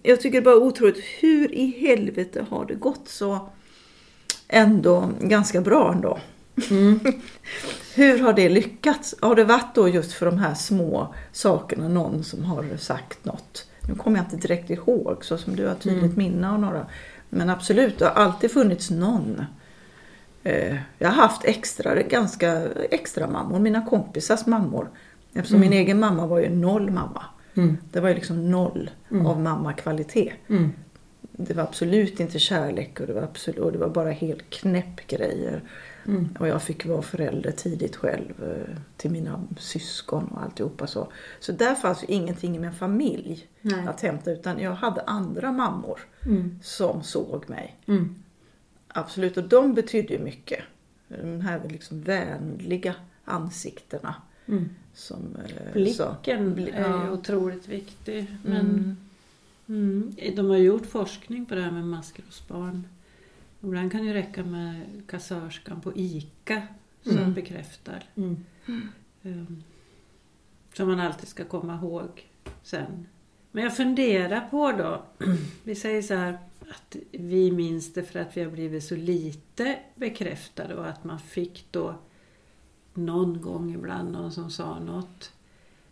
jag 0.02 0.20
tycker 0.20 0.38
det 0.38 0.44
bara 0.44 0.54
är 0.54 0.62
otroligt, 0.62 1.04
hur 1.20 1.54
i 1.54 1.66
helvete 1.66 2.46
har 2.50 2.64
det 2.64 2.74
gått 2.74 3.08
så 3.08 3.48
ändå 4.48 5.10
ganska 5.20 5.60
bra 5.60 5.92
ändå? 5.92 6.18
hur 7.94 8.18
har 8.18 8.32
det 8.32 8.48
lyckats? 8.48 9.14
Har 9.20 9.36
det 9.36 9.44
varit 9.44 9.74
då 9.74 9.88
just 9.88 10.12
för 10.12 10.26
de 10.26 10.38
här 10.38 10.54
små 10.54 11.14
sakerna, 11.32 11.88
någon 11.88 12.24
som 12.24 12.44
har 12.44 12.76
sagt 12.76 13.24
något? 13.24 13.68
Nu 13.88 13.94
kommer 13.94 14.16
jag 14.16 14.26
inte 14.26 14.48
direkt 14.48 14.70
ihåg 14.70 15.24
så 15.24 15.38
som 15.38 15.56
du 15.56 15.66
har 15.66 15.74
tydligt 15.74 16.16
minne 16.16 16.50
av 16.50 16.60
några. 16.60 16.86
Men 17.28 17.50
absolut, 17.50 17.98
det 17.98 18.04
har 18.04 18.12
alltid 18.12 18.50
funnits 18.50 18.90
någon. 18.90 19.44
Eh, 20.44 20.76
Jag 20.98 21.08
har 21.08 21.14
haft 21.14 21.44
extra, 21.44 22.02
ganska 22.02 22.62
extra 22.90 23.26
mammor, 23.26 23.58
mina 23.58 23.84
kompisars 23.86 24.46
mammor. 24.46 24.90
Eftersom 25.34 25.60
min 25.60 25.72
egen 25.72 26.00
mamma 26.00 26.26
var 26.26 26.38
ju 26.40 26.48
noll 26.50 26.90
mamma. 26.90 27.24
Det 27.92 28.00
var 28.00 28.08
ju 28.08 28.14
liksom 28.14 28.50
noll 28.50 28.90
av 29.26 29.40
mammakvalitet. 29.40 30.32
Det 31.32 31.54
var 31.54 31.62
absolut 31.62 32.20
inte 32.20 32.38
kärlek 32.38 33.00
och 33.00 33.06
det 33.06 33.12
var, 33.12 33.22
absolut, 33.22 33.58
och 33.60 33.72
det 33.72 33.78
var 33.78 33.88
bara 33.88 34.10
helt 34.10 34.50
knäpp 34.50 35.06
grejer. 35.06 35.62
Och 36.38 36.48
jag 36.48 36.62
fick 36.62 36.86
vara 36.86 37.02
förälder 37.02 37.50
tidigt 37.50 37.96
själv 37.96 38.32
eh, 38.42 38.76
till 38.96 39.10
mina 39.10 39.42
syskon 39.58 40.24
och 40.24 40.42
alltihopa 40.42 40.86
så. 40.86 41.08
Så 41.40 41.52
där 41.52 41.74
fanns 41.74 42.02
ju 42.02 42.06
ingenting 42.14 42.60
med 42.60 42.74
familj 42.74 43.46
Nej. 43.60 43.86
att 43.88 44.00
hämta 44.00 44.30
utan 44.32 44.58
jag 44.60 44.72
hade 44.74 45.00
andra 45.02 45.52
mammor 45.52 45.98
som 46.62 47.02
såg 47.02 47.44
mig. 47.50 47.76
Mm. 48.94 49.04
Absolut, 49.04 49.36
och 49.36 49.48
de 49.48 49.74
betydde 49.74 50.12
ju 50.14 50.18
mycket. 50.18 50.60
De 51.08 51.40
här 51.40 51.60
liksom 51.68 52.00
vänliga 52.00 52.94
ansiktena. 53.24 54.14
Som, 54.94 55.36
eh, 55.36 55.72
Blicken 55.72 56.54
Bli- 56.54 56.70
är 56.70 57.04
ju 57.04 57.10
otroligt 57.10 57.68
viktig. 57.68 58.36
Men 58.42 58.96
mm. 59.68 60.14
de 60.36 60.50
har 60.50 60.56
gjort 60.56 60.86
forskning 60.86 61.46
på 61.46 61.54
det 61.54 61.62
här 61.62 61.70
med 61.70 61.84
maskrosbarn. 61.84 62.86
Ibland 63.62 63.92
kan 63.92 64.06
det 64.06 64.14
räcka 64.14 64.44
med 64.44 64.80
kassörskan 65.06 65.80
på 65.80 65.92
ICA 65.96 66.62
som 67.02 67.34
bekräftar. 67.34 68.04
Mm. 68.16 68.44
Um, 69.22 69.62
som 70.74 70.88
man 70.88 71.00
alltid 71.00 71.28
ska 71.28 71.44
komma 71.44 71.74
ihåg 71.74 72.28
sen. 72.62 73.06
Men 73.54 73.64
jag 73.64 73.76
funderar 73.76 74.40
på 74.40 74.72
då, 74.72 75.02
vi 75.64 75.74
säger 75.74 76.02
så 76.02 76.14
här 76.14 76.38
att 76.60 76.96
vi 77.10 77.52
minns 77.52 77.92
det 77.92 78.02
för 78.02 78.20
att 78.20 78.36
vi 78.36 78.44
har 78.44 78.50
blivit 78.50 78.84
så 78.84 78.96
lite 78.96 79.78
bekräftade 79.94 80.74
och 80.74 80.86
att 80.86 81.04
man 81.04 81.18
fick 81.18 81.66
då 81.70 81.94
någon 82.94 83.40
gång 83.42 83.74
ibland 83.74 84.12
någon 84.12 84.32
som 84.32 84.50
sa 84.50 84.78
något. 84.78 85.32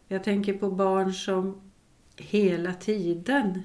Jag 0.08 0.24
tänker 0.24 0.58
på 0.58 0.70
barn 0.70 1.12
som 1.12 1.60
hela 2.16 2.74
tiden 2.74 3.62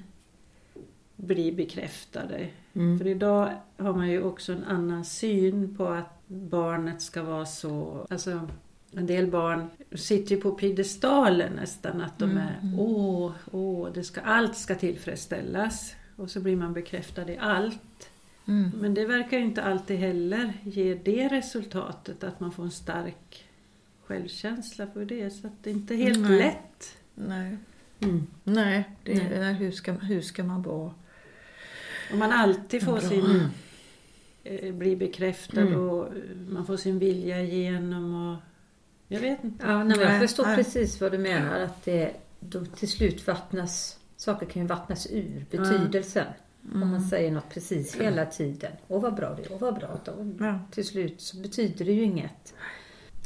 blir 1.16 1.52
bekräftade. 1.52 2.48
För 2.72 3.06
idag 3.06 3.52
har 3.76 3.92
man 3.92 4.08
ju 4.08 4.22
också 4.22 4.52
en 4.52 4.64
annan 4.64 5.04
syn 5.04 5.76
på 5.76 5.86
att 5.86 6.22
barnet 6.26 7.02
ska 7.02 7.22
vara 7.22 7.46
så... 7.46 8.06
Alltså, 8.10 8.48
en 8.92 9.06
del 9.06 9.26
barn 9.26 9.66
sitter 9.94 10.34
ju 10.34 10.40
på 10.40 10.50
piedestalen 10.50 11.52
nästan. 11.52 12.00
Att 12.00 12.18
de 12.18 12.36
är 12.36 12.58
åh, 12.78 13.32
åh, 13.52 13.88
det 13.94 14.04
ska, 14.04 14.20
allt 14.20 14.56
ska 14.56 14.74
tillfredsställas. 14.74 15.94
Och 16.16 16.30
så 16.30 16.40
blir 16.40 16.56
man 16.56 16.72
bekräftad 16.72 17.30
i 17.30 17.38
allt. 17.38 18.10
Men 18.80 18.94
det 18.94 19.04
verkar 19.06 19.38
ju 19.38 19.44
inte 19.44 19.62
alltid 19.62 19.98
heller 19.98 20.52
ge 20.64 20.94
det 20.94 21.28
resultatet 21.28 22.24
att 22.24 22.40
man 22.40 22.52
får 22.52 22.62
en 22.62 22.70
stark 22.70 23.44
självkänsla 24.04 24.86
för 24.86 25.04
det. 25.04 25.30
Så 25.30 25.46
att 25.46 25.52
det 25.62 25.70
är 25.70 25.74
inte 25.74 25.94
helt 25.94 26.18
Nej. 26.28 26.38
lätt. 26.38 26.96
Nej, 27.14 27.56
Mm. 28.00 28.26
nej, 28.44 28.84
det, 29.04 29.14
Nej. 29.14 29.38
nej. 29.40 29.54
Hur, 29.54 29.70
ska, 29.70 29.92
hur 29.92 30.20
ska 30.20 30.44
man 30.44 30.62
vara? 30.62 30.94
Om 32.12 32.18
man 32.18 32.32
alltid 32.32 32.82
får 32.82 32.92
Bra. 32.92 33.00
sin... 33.00 33.48
Eh, 34.44 34.74
blir 34.74 34.96
bekräftad 34.96 35.60
Mm. 35.60 35.80
och 35.80 36.06
eh, 36.06 36.12
man 36.48 36.66
får 36.66 36.76
sin 36.76 36.98
vilja 36.98 37.40
igenom 37.42 38.14
och... 38.32 38.36
Jag 39.08 39.20
vet 39.20 39.44
inte. 39.44 39.66
Ja, 39.66 39.84
nej, 39.84 39.98
jag 40.00 40.20
förstår 40.20 40.44
nej. 40.46 40.56
precis 40.56 41.00
vad 41.00 41.12
du 41.12 41.18
menar. 41.18 41.60
Att 41.60 41.84
det 41.84 42.12
då 42.40 42.64
till 42.64 42.88
slut 42.88 43.26
vattnas, 43.26 43.98
saker 44.16 44.46
kan 44.46 44.62
ju 44.62 44.68
vattnas 44.68 45.06
ur 45.10 45.46
betydelsen. 45.50 46.26
Om 46.74 46.80
man 46.90 47.00
säger 47.02 47.30
något 47.32 47.48
precis 47.50 47.96
hela 47.96 48.26
tiden. 48.26 48.72
Åh 48.88 49.02
vad 49.02 49.14
bra 49.14 49.34
det 49.34 49.42
är, 49.42 49.52
åh 49.52 49.58
vad 49.60 49.74
bra. 49.74 50.00
Då, 50.04 50.12
Ja. 50.40 50.60
Till 50.70 50.86
slut 50.86 51.20
så 51.20 51.36
betyder 51.36 51.84
det 51.84 51.92
ju 51.92 52.02
inget. 52.02 52.54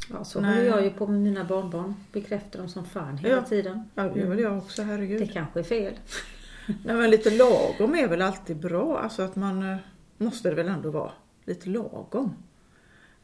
Ja, 0.09 0.23
så 0.23 0.41
Nej. 0.41 0.49
håller 0.55 0.65
jag 0.69 0.83
ju 0.83 0.89
på 0.89 1.07
med 1.07 1.21
mina 1.21 1.43
barnbarn. 1.43 1.95
Bekräftar 2.11 2.59
dem 2.59 2.69
som 2.69 2.85
fan 2.85 3.17
hela 3.17 3.35
Ja. 3.35 3.41
tiden. 3.41 3.89
Ja, 3.95 4.03
det 4.03 4.19
gör 4.19 4.35
jag 4.35 4.57
också, 4.57 4.81
Det 4.81 4.87
herregud. 4.87 5.33
kanske 5.33 5.59
är 5.59 5.63
fel. 5.63 5.93
Nej, 6.85 6.95
men 6.95 7.09
lite 7.09 7.29
lagom 7.29 7.95
är 7.95 8.07
väl 8.07 8.21
alltid 8.21 8.57
bra. 8.57 8.99
Alltså 8.99 9.21
att 9.21 9.35
man 9.35 9.71
eh, 9.71 9.77
måste 10.17 10.49
det 10.49 10.55
väl 10.55 10.67
ändå 10.67 10.91
vara. 10.91 11.11
Lite 11.45 11.69
lagom. 11.69 12.35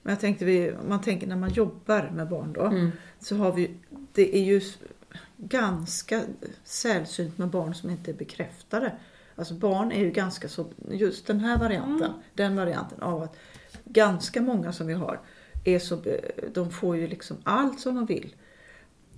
Men 0.01 0.11
jag 0.11 0.19
tänkte, 0.19 0.45
vi, 0.45 0.71
om 0.71 0.89
man 0.89 1.01
tänker 1.01 1.27
när 1.27 1.35
man 1.35 1.49
jobbar 1.49 2.11
med 2.15 2.29
barn 2.29 2.53
då. 2.53 2.65
Mm. 2.65 2.91
Så 3.19 3.35
har 3.35 3.53
vi, 3.53 3.71
det 4.13 4.37
är 4.37 4.43
ju 4.43 4.61
ganska 5.37 6.21
sällsynt 6.63 7.37
med 7.37 7.49
barn 7.49 7.75
som 7.75 7.89
inte 7.89 8.11
är 8.11 8.15
bekräftade. 8.15 8.91
Alltså 9.35 9.53
barn 9.53 9.91
är 9.91 9.99
ju 9.99 10.11
ganska 10.11 10.49
så, 10.49 10.65
just 10.89 11.27
den 11.27 11.39
här 11.39 11.59
varianten, 11.59 12.11
den 12.33 12.55
varianten 12.55 13.01
av 13.01 13.21
att 13.23 13.35
ganska 13.85 14.41
många 14.41 14.73
som 14.73 14.87
vi 14.87 14.93
har 14.93 15.19
är 15.63 15.79
så, 15.79 16.01
de 16.53 16.71
får 16.71 16.97
ju 16.97 17.07
liksom 17.07 17.37
allt 17.43 17.79
som 17.79 17.95
de 17.95 18.05
vill. 18.05 18.35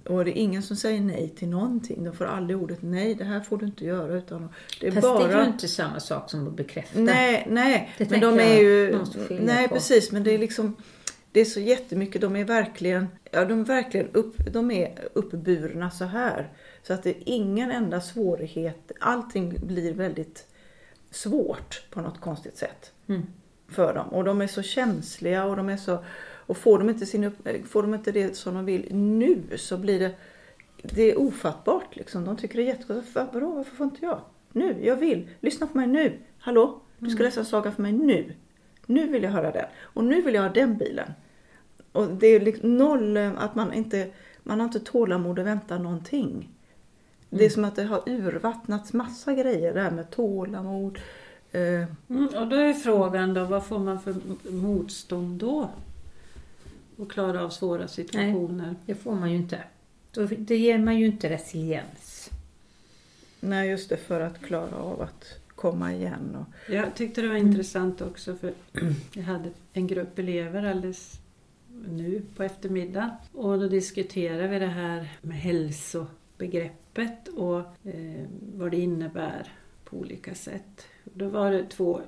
Och 0.06 0.26
det 0.26 0.32
är 0.32 0.42
ingen 0.42 0.64
som 0.64 0.76
säger 0.76 1.02
nej 1.02 1.30
till 1.30 1.48
någonting. 1.48 2.04
De 2.04 2.14
får 2.16 2.26
aldrig 2.26 2.62
ordet 2.62 2.82
nej, 2.82 3.16
det 3.16 3.24
här 3.24 3.40
får 3.40 3.58
du 3.58 3.66
inte 3.66 3.86
göra. 3.86 4.14
Utan 4.14 4.50
det 4.80 4.88
är 4.88 4.92
Fast 4.92 5.08
bara... 5.08 5.28
det 5.28 5.34
är 5.34 5.42
ju 5.44 5.48
inte 5.48 5.68
samma 5.68 6.00
sak 6.00 6.30
som 6.30 6.48
att 6.48 6.54
bekräfta. 6.54 7.00
Nej, 7.00 7.48
nej. 7.50 7.94
Det 7.98 8.10
men 8.10 8.20
de 8.20 8.40
är 8.40 8.60
ju... 8.62 9.00
Nej, 9.30 9.68
på. 9.68 9.74
precis. 9.74 10.12
Men 10.12 10.24
det 10.24 10.32
är 10.32 10.38
liksom... 10.38 10.76
Det 11.32 11.42
är 11.42 11.46
så 11.46 11.60
jättemycket. 11.60 12.22
De 12.22 12.36
är 12.36 12.44
verkligen... 12.44 13.08
Ja, 13.32 13.46
de 13.46 13.60
är 13.60 13.66
verkligen 13.66 14.10
upp, 14.12 14.36
de 14.52 14.72
är 14.72 15.08
uppburna 15.14 15.92
så 15.92 16.06
här. 16.06 16.50
Så 16.84 16.94
att 16.94 17.04
det 17.04 17.10
är 17.10 17.24
ingen 17.26 17.72
enda 17.72 18.02
svårighet. 18.02 18.92
Allting 19.00 19.68
blir 19.68 19.94
väldigt 19.94 20.48
svårt 21.12 21.84
på 21.90 22.02
något 22.02 22.22
konstigt 22.22 22.58
sätt. 22.58 22.92
Mm. 23.08 23.22
För 23.68 23.94
dem. 23.94 24.08
Och 24.08 24.24
de 24.24 24.42
är 24.42 24.48
så 24.48 24.62
känsliga 24.62 25.46
och 25.46 25.56
de 25.56 25.70
är 25.70 25.78
så... 25.78 26.04
Och 26.46 26.58
får 26.58 26.80
de 26.80 26.90
inte, 26.90 27.06
sin 27.06 27.24
upp, 27.24 27.48
får 27.68 27.82
de 27.82 27.94
inte 27.94 28.12
det 28.12 28.38
som 28.38 28.54
de 28.54 28.66
vill 28.66 28.96
nu 28.96 29.44
så 29.58 29.78
blir 29.78 30.00
det... 30.00 30.12
Det 30.84 31.12
är 31.12 31.20
ofattbart 31.20 31.96
liksom. 31.96 32.26
De 32.26 32.38
tycker 32.38 32.58
det 32.58 32.64
är 32.64 32.68
jättegott. 32.68 33.06
Vadå, 33.14 33.50
varför 33.50 33.76
får 33.76 33.86
inte 33.86 34.06
jag? 34.06 34.22
Nu, 34.52 34.78
jag 34.82 34.96
vill. 34.96 35.30
Lyssna 35.40 35.68
på 35.68 35.78
mig 35.78 35.88
nu. 35.88 36.20
Hallå? 36.40 36.80
Du 37.00 37.10
ska 37.10 37.24
läsa 37.24 37.40
en 37.40 37.46
saga 37.46 37.72
för 37.72 37.82
mig 37.82 37.92
nu. 37.92 38.34
Nu 38.86 39.08
vill 39.08 39.24
jag 39.24 39.32
höra 39.32 39.52
den. 39.52 39.66
Och 39.82 40.04
nu 40.04 40.22
vill 40.22 40.34
jag 40.34 40.42
ha 40.42 40.50
den 40.50 40.78
bilen. 40.78 41.12
Och 41.92 42.08
det 42.08 42.28
är 42.28 42.40
liksom 42.40 42.78
noll 42.78 43.18
eh, 43.18 43.44
att 43.44 43.56
man 43.56 43.74
inte, 43.74 44.10
man 44.44 44.60
har 44.60 44.66
inte 44.68 44.80
tålamod 44.80 45.40
att 45.40 45.46
vänta 45.46 45.78
någonting. 45.78 46.50
Det 47.30 47.46
är 47.46 47.50
som 47.50 47.66
att 47.66 47.76
det 47.76 47.84
har 47.84 48.10
urvattnats 48.10 48.94
massa 48.94 49.34
grejer 49.34 49.74
det 49.74 49.82
här 49.82 49.92
med 49.92 50.12
tålamod. 50.12 51.00
Eh, 51.52 51.62
Mm, 52.10 52.28
och 52.28 52.48
då 52.48 52.56
är 52.56 52.74
frågan 52.74 53.34
då, 53.34 53.46
vad 53.46 53.66
får 53.66 53.80
man 53.80 54.02
för 54.02 54.16
motstånd 54.52 55.40
då? 55.40 55.70
Och 57.02 57.12
klara 57.12 57.44
av 57.46 57.50
svåra 57.50 57.88
situationer. 57.88 58.76
Det 58.86 58.96
får 58.96 59.16
man 59.16 59.32
ju 59.32 59.38
inte. 59.38 59.64
Det 60.38 60.58
ger 60.58 60.78
man 60.78 61.00
ju 61.00 61.06
inte 61.06 61.30
resiliens. 61.30 62.30
nej, 63.40 63.70
just 63.70 63.90
det, 63.90 63.98
för 63.98 64.22
att 64.22 64.42
klara 64.42 64.76
av 64.76 65.02
att 65.02 65.26
komma 65.56 65.94
igen. 65.94 66.36
Och, 66.36 66.72
Jag 66.74 66.96
tyckte 66.96 67.22
det 67.22 67.28
var 67.28 67.36
intressant 67.36 68.02
också 68.02 68.36
för 68.36 68.54
jag 69.14 69.24
hade 69.24 69.50
en 69.74 69.88
grupp 69.88 70.20
elever 70.20 70.64
alldeles 70.64 71.20
nu 71.90 72.22
på 72.36 72.44
eftermiddagen. 72.44 73.10
Och 73.34 73.60
då 73.60 73.68
diskuterade 73.68 74.48
vi 74.48 74.60
det 74.60 74.66
här 74.68 75.10
med 75.22 75.38
hälsobegreppet 75.38 77.28
och 77.28 77.60
eh, 77.88 78.26
vad 78.56 78.72
det 78.72 78.78
innebär 78.80 79.52
på 79.86 79.98
olika 79.98 80.36
sätt. 80.36 80.86
Då 81.04 81.30
var 81.30 81.52
det 81.52 81.66
två 81.70 82.02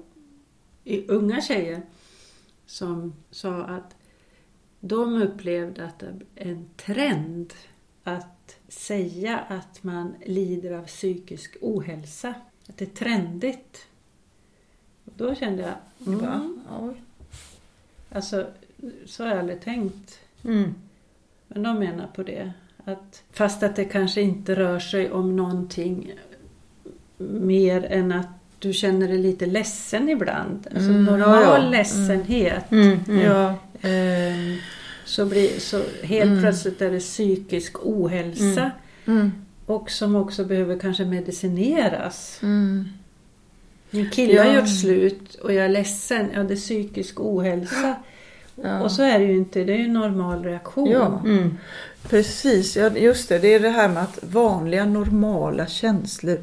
i- 0.83 1.07
unga 1.07 1.41
tjejer 1.41 1.81
som 2.65 3.13
sa 3.31 3.63
att 3.63 3.95
de 4.85 5.21
upplevde 5.21 5.85
att 5.85 6.03
en 6.35 6.69
trend 6.77 7.53
att 8.03 8.57
säga 8.67 9.39
att 9.39 9.83
man 9.83 10.15
lider 10.25 10.71
av 10.71 10.83
psykisk 10.85 11.57
ohälsa. 11.61 12.33
Att 12.69 12.77
det 12.77 12.85
är 12.85 12.89
trendigt. 12.89 13.87
Och 15.05 15.11
då 15.17 15.35
kände 15.35 15.61
jag, 15.61 15.73
bara, 16.19 16.33
mm, 16.33 16.59
oj. 16.81 16.93
alltså 18.11 18.47
så 19.05 19.23
har 19.23 19.29
jag 19.29 19.39
aldrig 19.39 19.61
tänkt. 19.61 20.19
Mm. 20.43 20.73
Men 21.47 21.63
de 21.63 21.79
menar 21.79 22.07
på 22.07 22.23
det. 22.23 22.51
Att, 22.85 23.23
fast 23.31 23.63
att 23.63 23.75
det 23.75 23.85
kanske 23.85 24.21
inte 24.21 24.55
rör 24.55 24.79
sig 24.79 25.11
om 25.11 25.35
någonting 25.35 26.11
mer 27.17 27.83
än 27.85 28.11
att 28.11 28.27
du 28.59 28.73
känner 28.73 29.07
dig 29.07 29.17
lite 29.17 29.45
ledsen 29.45 30.09
ibland. 30.09 30.67
Alltså 30.67 30.89
Mm, 30.89 31.05
normal 31.05 31.41
ja, 31.43 31.63
ja. 31.63 31.69
ledsenhet. 31.69 32.71
Mm. 32.71 32.99
Mm. 33.07 33.19
Ja, 33.21 33.55
Ehm, 33.83 34.57
så, 35.05 35.25
blir, 35.25 35.59
så 35.59 35.81
helt 36.03 36.29
Mm. 36.29 36.41
plötsligt 36.41 36.81
är 36.81 36.91
det 36.91 36.99
psykisk 36.99 37.75
ohälsa. 37.85 38.71
mm, 39.05 39.31
och 39.65 39.91
som 39.91 40.15
också 40.15 40.45
behöver 40.45 40.79
kanske 40.79 41.05
medicineras. 41.05 42.39
Mm. 42.43 42.85
Min 43.89 44.09
kille 44.09 44.39
har 44.39 44.45
Ja. 44.45 44.59
gjort 44.59 44.79
slut 44.81 45.35
och 45.35 45.53
jag 45.53 45.65
är 45.65 45.69
ledsen. 45.69 46.29
Ja, 46.33 46.43
det 46.43 46.53
är 46.53 46.57
psykisk 46.57 47.19
ohälsa. 47.19 47.95
Ja. 48.55 48.81
Och 48.83 48.91
så 48.91 49.03
är 49.03 49.19
det 49.19 49.25
ju 49.25 49.37
inte. 49.37 49.63
Det 49.63 49.73
är 49.73 49.77
ju 49.77 49.83
en 49.85 49.93
normal 49.93 50.43
reaktion. 50.43 50.89
Ja. 50.89 51.21
Mm. 51.25 51.57
Precis, 52.09 52.77
ja, 52.77 52.89
just 52.97 53.29
det. 53.29 53.39
Det 53.39 53.47
är 53.53 53.59
det 53.59 53.69
här 53.69 53.89
med 53.89 54.03
att 54.03 54.19
vanliga 54.21 54.85
normala 54.85 55.67
känslor, 55.67 56.37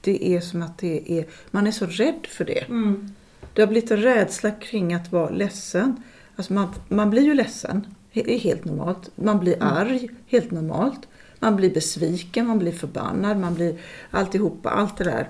det 0.00 0.34
är 0.36 0.40
som 0.40 0.62
att 0.62 0.78
det 0.78 1.12
är, 1.18 1.26
man 1.50 1.66
är 1.66 1.70
så 1.70 1.86
rädd 1.86 2.26
för 2.28 2.44
det. 2.44 2.58
Mm. 2.68 3.14
Det 3.54 3.62
har 3.62 3.66
blivit 3.66 3.90
en 3.90 4.02
rädsla 4.02 4.50
kring 4.50 4.94
att 4.94 5.12
vara 5.12 5.30
ledsen. 5.30 6.02
Alltså 6.36 6.52
man, 6.52 6.68
man 6.88 7.10
blir 7.10 7.22
ju 7.22 7.34
ledsen, 7.34 7.86
det 8.12 8.34
är 8.34 8.38
helt 8.38 8.64
normalt. 8.64 9.10
Man 9.16 9.40
blir 9.40 9.56
arg, 9.60 10.08
helt 10.26 10.50
normalt. 10.50 11.08
Man 11.38 11.56
blir 11.56 11.74
besviken, 11.74 12.46
man 12.46 12.58
blir 12.58 12.72
förbannad, 12.72 13.36
man 13.40 13.54
blir 13.54 13.76
alltihopa, 14.10 14.70
allt 14.70 14.96
det 14.96 15.04
där. 15.04 15.28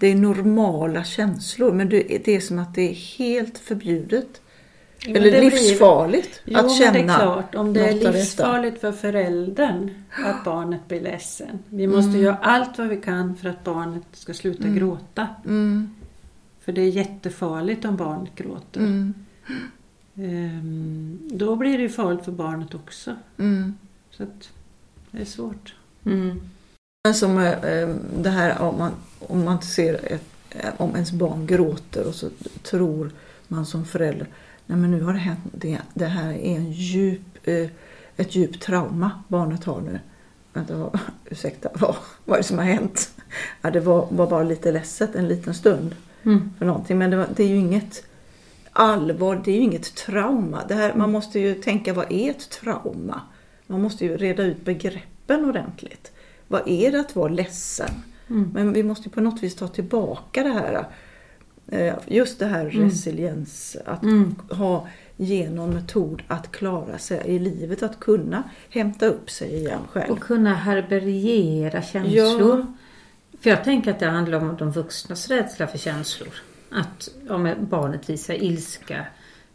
Det 0.00 0.06
är 0.06 0.14
normala 0.14 1.04
känslor, 1.04 1.72
men 1.72 1.88
det, 1.88 2.02
det 2.24 2.36
är 2.36 2.40
som 2.40 2.58
att 2.58 2.74
det 2.74 2.82
är 2.90 2.94
helt 3.18 3.58
förbjudet. 3.58 4.40
Jo, 5.06 5.16
Eller 5.16 5.30
det 5.30 5.38
blir- 5.38 5.50
livsfarligt 5.50 6.40
Jo, 6.44 6.58
att 6.58 6.76
känna 6.78 6.92
det 6.92 6.98
är 6.98 7.18
klart. 7.18 7.54
Om 7.54 7.72
det 7.72 7.88
är 7.88 8.12
livsfarligt 8.12 8.80
för 8.80 8.92
föräldern 8.92 9.90
att 10.26 10.44
barnet 10.44 10.88
blir 10.88 11.00
ledsen. 11.00 11.58
Vi 11.68 11.86
måste 11.86 12.18
göra 12.18 12.36
allt 12.42 12.78
vad 12.78 12.88
vi 12.88 12.96
kan 12.96 13.36
för 13.36 13.48
att 13.48 13.64
barnet 13.64 14.02
ska 14.12 14.34
sluta 14.34 14.68
gråta. 14.68 15.28
Mm, 15.44 15.90
För 16.64 16.72
det 16.72 16.80
är 16.82 16.88
jättefarligt 16.88 17.84
om 17.84 17.96
barnet 17.96 18.34
gråter. 18.34 18.80
Ehm, 20.16 21.18
då 21.32 21.56
blir 21.56 21.76
det 21.78 21.82
ju 21.82 21.88
farligt 21.88 22.24
för 22.24 22.32
barnet 22.32 22.74
också. 22.74 23.16
mm. 23.38 23.74
Så 24.10 24.22
att 24.22 24.50
det 25.10 25.20
är 25.20 25.24
svårt. 25.24 25.74
Mm. 26.04 26.40
Men 27.04 27.14
som 27.14 27.38
eh, 27.38 27.64
eh, 27.64 27.88
det 28.18 28.30
här 28.30 28.62
om 28.62 28.78
man, 28.78 28.92
om 29.18 29.44
man 29.44 29.62
ser 29.62 30.12
ett, 30.12 30.24
eh, 30.50 30.70
om 30.76 30.90
ens 30.94 31.12
barn 31.12 31.46
gråter 31.46 32.06
och 32.06 32.14
så 32.14 32.28
tror 32.62 33.10
man 33.48 33.66
som 33.66 33.84
förälder 33.84 34.26
Nej 34.66 34.78
men 34.78 34.90
nu 34.90 35.02
har 35.02 35.12
det 35.12 35.18
hänt 35.18 35.38
det, 35.52 35.78
det 35.94 36.06
här 36.06 36.32
är 36.32 36.56
en 36.56 36.72
djup, 36.72 37.46
ett 38.16 38.34
djupt 38.34 38.62
trauma 38.62 39.10
barnet 39.28 39.64
har 39.64 39.80
nu. 39.80 40.00
Vänta, 40.52 40.76
vad, 40.76 40.98
ursäkta, 41.30 41.68
vad, 41.74 41.96
vad 42.24 42.34
är 42.38 42.42
det 42.42 42.48
som 42.48 42.58
har 42.58 42.64
hänt? 42.64 43.12
Ja, 43.62 43.70
det 43.70 43.80
var, 43.80 44.08
var 44.10 44.26
bara 44.30 44.42
lite 44.42 44.72
ledset 44.72 45.14
en 45.14 45.28
liten 45.28 45.54
stund 45.54 45.94
Mm. 46.22 46.50
för 46.58 46.66
någonting. 46.66 46.98
Men 46.98 47.10
det, 47.10 47.16
var, 47.16 47.26
det 47.36 47.42
är 47.44 47.48
ju 47.48 47.56
inget 47.56 48.04
allvar, 48.74 49.42
det 49.44 49.50
är 49.50 49.54
ju 49.56 49.60
inget 49.62 49.94
trauma. 49.94 50.64
Det 50.68 50.74
här, 50.74 50.94
man 50.94 51.12
måste 51.12 51.40
ju 51.40 51.54
tänka, 51.54 51.92
vad 51.92 52.12
är 52.12 52.30
ett 52.30 52.50
trauma? 52.50 53.20
Man 53.66 53.82
måste 53.82 54.04
ju 54.04 54.16
reda 54.16 54.42
ut 54.42 54.64
begreppen 54.64 55.44
ordentligt. 55.44 56.12
Vad 56.48 56.68
är 56.68 56.92
det 56.92 57.00
att 57.00 57.16
vara 57.16 57.28
ledsen? 57.32 57.90
Mm. 58.30 58.50
Men 58.54 58.72
vi 58.72 58.82
måste 58.82 59.04
ju 59.08 59.10
på 59.10 59.20
något 59.20 59.42
vis 59.42 59.54
ta 59.56 59.68
tillbaka 59.68 60.42
det 60.42 60.48
här. 60.48 60.86
eh, 61.68 61.94
Just 62.06 62.38
det 62.38 62.46
här 62.46 62.64
resiliens, 62.66 63.76
att 63.86 64.02
Mm. 64.02 64.34
ha 64.50 64.88
genom 65.16 65.70
metod 65.70 66.22
att 66.28 66.52
klara 66.52 66.98
sig 66.98 67.22
i 67.26 67.38
livet, 67.38 67.82
att 67.82 68.00
kunna 68.00 68.42
hämta 68.70 69.06
upp 69.06 69.30
sig 69.30 69.54
igen 69.56 69.80
själv. 69.92 70.12
Och 70.12 70.20
kunna 70.20 70.54
härbärgera 70.54 71.82
känslor. 71.82 72.66
För 73.40 73.50
jag 73.50 73.64
tänker 73.64 73.90
att 73.90 73.98
det 73.98 74.06
handlar 74.06 74.38
om 74.38 74.56
de 74.58 74.70
vuxnas 74.72 75.28
rädsla 75.28 75.66
för 75.66 75.78
känslor. 75.78 76.28
Att 76.74 77.08
om 77.30 77.54
barnet 77.60 78.10
visar 78.10 78.34
ilska 78.34 79.06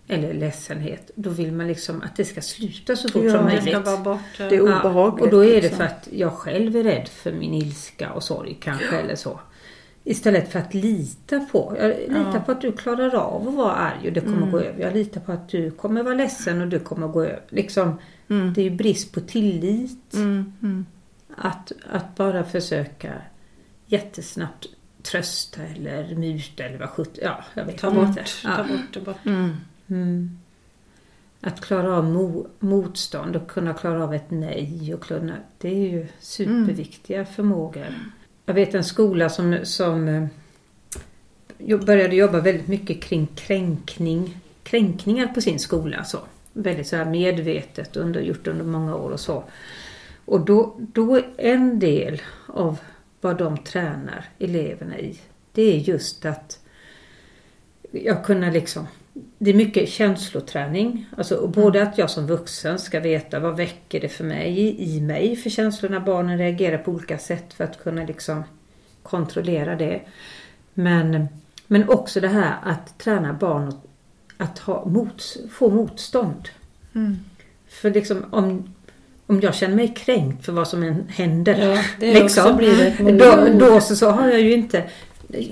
eller 0.07 0.33
ledsenhet, 0.33 1.11
då 1.15 1.29
vill 1.29 1.51
man 1.51 1.67
liksom 1.67 2.01
att 2.01 2.15
det 2.15 2.25
ska 2.25 2.41
sluta 2.41 2.95
så 2.95 3.09
fort 3.09 3.23
Ja, 3.23 3.31
som 3.37 3.45
Det 3.45 3.51
ska 3.61 3.65
möjligt. 3.65 3.85
vara 3.85 3.97
bort. 3.97 4.19
Det 4.37 4.43
är 4.55 4.61
obehagligt. 4.61 5.25
och 5.25 5.31
då 5.31 5.45
är 5.45 5.49
det 5.55 5.61
liksom. 5.61 5.77
för 5.77 5.83
att 5.85 6.07
jag 6.11 6.33
själv 6.33 6.75
är 6.75 6.83
rädd 6.83 7.07
för 7.07 7.31
min 7.31 7.53
ilska 7.53 8.11
och 8.11 8.23
sorg 8.23 8.57
kanske 8.61 8.97
eller 8.97 9.15
så. 9.15 9.39
Istället 10.03 10.51
för 10.51 10.59
att 10.59 10.73
lita 10.73 11.39
på. 11.39 11.75
Jag 11.79 11.89
litar 11.89 12.31
Ja. 12.33 12.39
på 12.45 12.51
att 12.51 12.61
du 12.61 12.71
klarar 12.71 13.15
av 13.15 13.47
att 13.47 13.53
vara 13.53 13.73
arg 13.73 14.07
och 14.07 14.13
det 14.13 14.21
kommer 14.21 14.37
Mm. 14.37 14.51
gå 14.51 14.59
över. 14.59 14.81
Jag 14.81 14.93
litar 14.93 15.21
på 15.21 15.31
att 15.31 15.49
du 15.49 15.71
kommer 15.71 16.03
vara 16.03 16.13
ledsen 16.15 16.61
och 16.61 16.67
det 16.67 16.79
kommer 16.79 17.07
gå 17.07 17.23
över. 17.23 17.41
Liksom, 17.49 17.99
Mm. 18.27 18.53
Det 18.53 18.61
är 18.61 18.63
ju 18.63 18.69
brist 18.75 19.13
på 19.13 19.19
tillit. 19.19 20.13
Mm, 20.13 20.53
mm. 20.61 20.85
Att, 21.37 21.71
att 21.91 22.15
bara 22.15 22.43
försöka 22.43 23.13
jättesnabbt 23.85 24.65
trösta 25.03 25.61
eller 25.63 26.15
muta 26.15 26.63
eller 26.63 26.77
vad 26.77 26.89
sjutton. 26.89 27.23
Ja, 27.23 27.43
jag 27.53 27.65
vet 27.65 27.77
Ta 27.77 27.87
inte. 27.87 27.99
bort, 27.99 28.15
ta 28.43 28.49
Ja. 28.57 28.63
bort 28.63 28.93
det 28.93 28.99
bort. 28.99 29.25
Mm. 29.25 29.55
Mm. 29.87 30.39
Att 31.41 31.61
klara 31.61 31.97
av 31.97 32.05
mo, 32.05 32.47
motstånd 32.59 33.35
och 33.35 33.47
kunna 33.49 33.73
klara 33.73 34.03
av 34.03 34.13
ett 34.13 34.31
nej 34.31 34.93
och 34.93 35.01
kunna, 35.03 35.33
det 35.57 35.67
är 35.69 35.89
ju 35.89 36.07
superviktiga 36.19 37.25
förmågor. 37.25 37.85
Jag 38.45 38.53
vet 38.53 38.73
en 38.75 38.83
skola 38.83 39.29
som, 39.29 39.57
som 39.63 40.07
eh, 40.07 40.25
jo- 41.57 41.77
började 41.85 42.15
jobba 42.15 42.39
väldigt 42.39 42.67
mycket 42.67 43.01
kring 43.03 43.27
kränkning, 43.35 44.37
kränkningar 44.63 45.27
på 45.27 45.41
sin 45.41 45.59
skola. 45.59 46.03
Så. 46.03 46.19
Väldigt 46.53 46.87
så 46.87 46.95
här 46.95 47.05
medvetet 47.05 47.95
under, 47.97 48.21
gjort 48.21 48.47
under 48.47 48.65
många 48.65 48.95
år 48.95 49.11
och 49.11 49.19
så. 49.19 49.43
Och 50.25 50.39
då, 50.45 50.75
då 50.79 51.15
är 51.15 51.23
en 51.37 51.79
del 51.79 52.21
av 52.47 52.77
vad 53.21 53.37
de 53.37 53.57
tränar 53.57 54.25
eleverna 54.39 54.99
i, 54.99 55.19
det 55.51 55.61
är 55.61 55.77
just 55.77 56.25
att 56.25 56.59
jag 57.91 58.25
kunna 58.25 58.51
liksom 58.51 58.87
det 59.37 59.49
är 59.49 59.53
mycket 59.53 59.89
känsloträning. 59.89 61.05
Alltså, 61.17 61.47
både 61.47 61.83
att 61.83 61.97
jag 61.97 62.09
som 62.09 62.27
vuxen 62.27 62.79
ska 62.79 62.99
veta 62.99 63.39
vad 63.39 63.57
väcker 63.57 63.99
det 63.99 64.09
för 64.09 64.23
mig 64.23 64.75
i, 64.79 65.01
mig 65.01 65.35
för 65.35 65.49
känslor 65.49 65.89
när 65.89 65.99
barnen 65.99 66.37
reagerar 66.37 66.77
på 66.77 66.91
olika 66.91 67.17
sätt 67.17 67.53
för 67.53 67.63
att 67.63 67.83
kunna 67.83 68.03
liksom 68.05 68.43
kontrollera 69.03 69.75
det. 69.75 70.01
Men, 70.73 71.27
men 71.67 71.89
också 71.89 72.19
det 72.19 72.27
här 72.27 72.57
att 72.63 72.99
träna 72.99 73.33
barn 73.33 73.67
att, 73.67 73.85
att 74.37 74.59
ha 74.59 74.85
mot, 74.85 75.37
få 75.51 75.69
motstånd. 75.69 76.49
Mm. 76.95 77.15
För 77.67 77.91
liksom 77.91 78.25
om, 78.31 78.73
om 79.29 79.39
jag 79.41 79.55
känner 79.55 79.75
mig 79.75 79.93
kränkt 79.97 80.45
för 80.45 80.51
vad 80.53 80.67
som 80.67 80.83
än 80.83 81.03
händer. 81.09 81.57
Ja, 81.75 81.81
det 81.99 82.23
också 82.23 82.53
blir 82.53 82.77
det 82.77 83.11
då, 83.11 83.65
då 83.67 83.81
så, 83.81 83.95
så 83.95 84.09
har 84.09 84.27
jag 84.27 84.41
ju 84.41 84.53
inte 84.53 84.83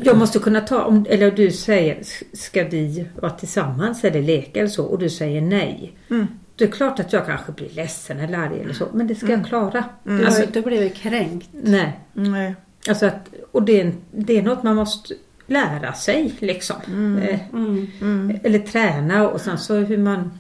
jag 0.04 0.18
måste 0.18 0.40
kunna 0.40 0.62
ta, 0.62 0.82
om, 0.84 1.06
eller 1.10 1.32
du 1.32 1.52
säger 1.52 1.98
ska 2.34 2.64
vi 2.64 3.06
vara 3.22 3.32
tillsammans 3.32 4.04
eller 4.04 4.22
leka 4.22 4.60
eller 4.60 4.70
så 4.70 4.86
och 4.86 5.00
du 5.00 5.10
säger 5.10 5.42
nej. 5.42 5.94
Mm. 6.10 6.28
Det 6.56 6.64
är 6.64 6.68
klart 6.72 7.00
att 7.00 7.14
jag 7.14 7.26
kanske 7.26 7.52
blir 7.52 7.70
ledsen 7.70 8.20
eller 8.20 8.38
arg 8.38 8.60
eller 8.62 8.74
så 8.74 8.86
men 8.94 9.08
det 9.08 9.16
ska 9.16 9.32
jag 9.32 9.46
klara. 9.46 9.84
Du 10.04 10.12
har 10.18 10.26
Alltså, 10.26 10.40
ju 10.42 10.46
inte 10.48 10.62
blivit 10.62 10.96
kränkt. 10.96 11.50
nej. 11.52 12.00
Nej. 12.14 12.56
Alltså 12.90 13.06
att, 13.06 13.30
och 13.52 13.64
det 13.64 13.82
är, 13.82 13.92
det 14.12 14.38
är 14.38 14.42
något 14.42 14.64
man 14.64 14.76
måste 14.76 15.14
lära 15.48 15.94
sig 15.94 16.34
liksom. 16.40 16.76
Eh, 17.30 17.40
Mm. 17.54 17.88
Mm. 18.02 18.40
eller 18.44 18.60
träna 18.60 19.30
och 19.30 19.42
sen 19.42 19.58
så 19.58 19.76
hur 19.76 19.98
man... 19.98 20.40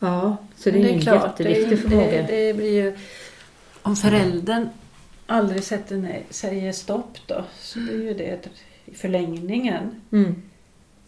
Ja, 0.00 0.36
så 0.56 0.70
det 0.70 0.78
är, 0.78 0.82
Men 0.82 0.88
ju 0.90 0.94
en 0.96 1.00
klart, 1.02 1.24
jätteviktig 1.40 1.70
det, 1.70 1.76
förmåga. 1.76 2.06
det, 2.10 2.22
det 2.46 2.54
blir 2.54 2.84
ju... 2.84 2.96
Om 3.82 3.96
föräldern 3.96 4.68
aldrig 5.26 5.62
sätter 5.64 5.96
nej, 5.96 6.26
säger 6.30 6.72
stopp 6.72 7.18
då 7.26 7.44
så 7.58 7.78
blir 7.78 8.02
ju 8.04 8.14
det 8.14 8.24
ett, 8.24 8.48
i 8.84 8.94
förlängningen 8.94 10.00
Mm, 10.12 10.42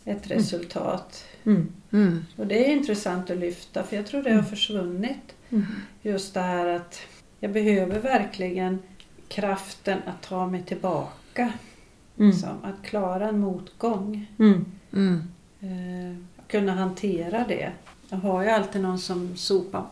ett 0.04 0.30
resultat. 0.30 1.24
mm, 1.44 1.72
Mm. 1.90 2.24
Och 2.36 2.46
det 2.46 2.68
är 2.68 2.72
intressant 2.72 3.30
att 3.30 3.36
lyfta 3.38 3.82
för 3.82 3.96
jag 3.96 4.06
tror 4.06 4.22
det 4.22 4.32
har 4.34 4.42
försvunnit. 4.42 5.34
Mm. 5.50 5.64
Just 6.02 6.34
det 6.34 6.40
här 6.40 6.66
att 6.66 7.00
jag 7.40 7.52
behöver 7.52 7.98
verkligen 8.00 8.78
kraften 9.28 9.98
att 10.06 10.22
ta 10.22 10.46
mig 10.46 10.62
tillbaka. 10.62 11.52
mm, 12.18 12.30
Liksom, 12.30 12.48
att 12.62 12.82
klara 12.86 13.28
en 13.28 13.38
motgång. 13.40 14.26
mm, 14.38 14.64
Mm. 14.92 15.22
Eh, 15.60 16.16
kunna 16.48 16.72
hantera 16.74 17.44
det. 17.48 17.72
Jag 18.12 18.18
har 18.18 18.42
ju 18.42 18.48
alltid 18.48 18.82
någon 18.82 18.98
som 18.98 19.36
sopar 19.36 19.84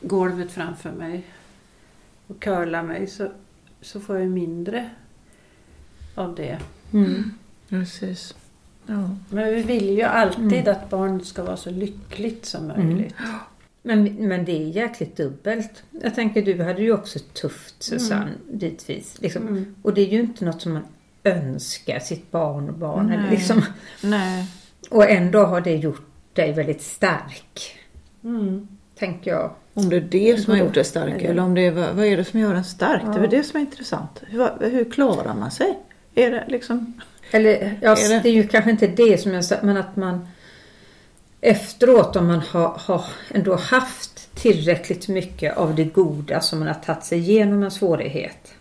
golvet 0.00 0.52
framför 0.52 0.92
mig 0.92 1.24
och 2.26 2.40
curlar 2.40 2.82
mig 2.82 3.06
så, 3.06 3.28
så 3.80 4.00
får 4.00 4.18
jag 4.18 4.28
mindre 4.28 4.90
av 6.14 6.34
det. 6.34 6.58
mm. 6.92 7.30
Precis. 7.68 8.34
Ja. 8.86 9.10
Men 9.30 9.54
vi 9.54 9.62
vill 9.62 9.88
ju 9.90 10.02
alltid 10.02 10.52
Mm. 10.52 10.68
att 10.72 10.90
barnet 10.90 11.26
ska 11.26 11.44
vara 11.44 11.56
så 11.56 11.70
lyckligt 11.70 12.46
som 12.46 12.66
möjligt. 12.66 13.14
Men, 13.82 14.04
men 14.28 14.44
det 14.44 14.52
är 14.62 14.68
jäkligt 14.68 15.16
dubbelt. 15.16 15.82
Jag 15.90 16.14
tänker 16.14 16.42
du 16.42 16.62
hade 16.64 16.82
ju 16.82 16.92
också 16.92 17.18
tufft 17.18 17.82
Susanne, 17.82 18.30
ditvis. 18.50 19.20
Liksom. 19.20 19.42
Mm. 19.48 19.74
Och 19.82 19.94
det 19.94 20.00
är 20.00 20.08
ju 20.08 20.20
inte 20.20 20.44
något 20.44 20.62
som 20.62 20.72
man 20.72 20.84
önskar 21.24 21.98
sitt 21.98 22.30
barn 22.30 22.68
och 22.68 22.74
barn. 22.74 23.10
Eller 23.12 23.22
Nej. 23.22 23.30
liksom. 23.30 23.62
Nej. 24.02 24.46
Och 24.90 25.10
ändå 25.10 25.44
har 25.44 25.60
det 25.60 25.76
gjort 25.76 26.05
dig 26.36 26.52
väldigt 26.52 26.82
stark. 26.82 27.76
Mm. 28.24 28.68
Tänker 28.98 29.30
jag. 29.30 29.50
Om 29.74 29.88
det 29.88 29.96
är 29.96 30.00
det 30.00 30.40
som 30.40 30.50
har 30.52 30.58
gjort 30.58 30.74
dig 30.74 30.80
Eller- 30.80 30.90
stark 30.90 31.22
eller 31.22 31.42
om 31.42 31.54
det 31.54 31.66
är, 31.66 31.70
vad, 31.70 32.04
är 32.06 32.16
det 32.16 32.24
som 32.24 32.40
gör 32.40 32.54
en 32.54 32.64
stark? 32.64 33.02
Det 33.14 33.24
är 33.24 33.26
det 33.28 33.42
som 33.42 33.56
är 33.56 33.60
intressant. 33.60 34.22
Hur, 34.26 34.70
hur 34.70 34.90
klarar 34.90 35.34
man 35.34 35.50
sig? 35.50 35.78
Är 36.14 36.30
det 36.30 36.44
liksom... 36.48 37.00
Eller 37.30 37.78
ja, 37.82 37.90
Är 37.96 38.08
det- 38.08 38.20
det... 38.22 38.28
är 38.28 38.32
ju 38.32 38.48
kanske 38.48 38.70
inte 38.70 38.86
det 38.86 39.18
som 39.20 39.32
jag 39.32 39.44
sa, 39.44 39.56
men 39.62 39.76
att 39.76 39.96
man 39.96 40.28
efteråt 41.40 42.16
om 42.16 42.26
man 42.26 42.40
har, 42.40 42.68
har 42.68 43.04
ändå 43.34 43.56
haft 43.56 44.34
tillräckligt 44.34 45.08
mycket 45.08 45.56
av 45.56 45.74
det 45.74 45.84
goda 45.84 46.40
som 46.40 46.58
man 46.58 46.68
har 46.68 46.74
tagit 46.74 47.04
sig 47.04 47.18
igenom 47.18 47.62
en 47.62 47.70
svårighet. 47.70 48.54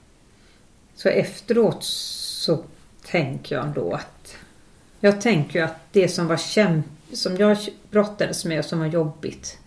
Så 0.95 1.09
efteråt 1.09 1.83
så 1.83 2.59
tänker 3.05 3.55
jag 3.55 3.65
ändå 3.65 3.91
att 3.93 4.35
jag 4.99 5.21
tänker 5.21 5.59
ju 5.59 5.65
att 5.65 5.79
det 5.91 6.07
som 6.07 6.27
var 6.27 6.37
kämp 6.37 6.85
som 7.13 7.37
jag 7.37 7.57
brottades 7.91 8.45
med 8.45 8.59
och 8.59 8.65
som 8.65 8.79
var 8.79 8.85
jobbigt 8.85 9.59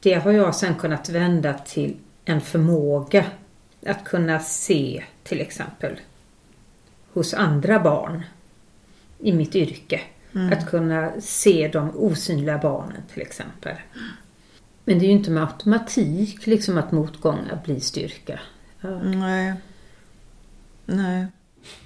det 0.00 0.14
har 0.14 0.32
jag 0.32 0.54
sen 0.54 0.74
kunnat 0.74 1.08
vända 1.08 1.54
till 1.54 1.96
en 2.24 2.40
förmåga 2.40 3.24
att 3.86 4.04
kunna 4.04 4.40
se 4.40 5.04
till 5.22 5.40
exempel 5.40 6.00
hos 7.12 7.34
andra 7.34 7.80
barn 7.80 8.22
i 9.18 9.32
mitt 9.32 9.56
yrke. 9.56 10.00
Att 10.52 10.70
kunna 10.70 11.12
se 11.20 11.70
de 11.72 11.96
osynliga 11.96 12.58
barnen 12.58 13.02
till 13.12 13.22
exempel. 13.22 13.76
Men 14.84 14.98
det 14.98 15.04
är 15.04 15.08
ju 15.08 15.12
inte 15.12 15.30
med 15.30 15.42
automatik 15.42 16.46
liksom 16.46 16.78
att 16.78 16.92
motgångar 16.92 17.60
blir 17.64 17.80
styrka. 17.80 18.40
Ja. 18.80 19.02
Nej. 19.02 19.54
Nej. 20.84 21.26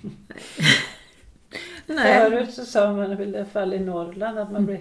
Nej. 1.87 2.31
Förut 2.31 2.55
så 2.55 2.65
sa 2.65 2.93
man 2.93 3.13
i 3.23 3.37
alla 3.37 3.45
fall 3.45 3.75
i 3.75 3.79
Norrland 3.79 4.39
att 4.39 4.53
man 4.53 4.67
blir 4.67 4.81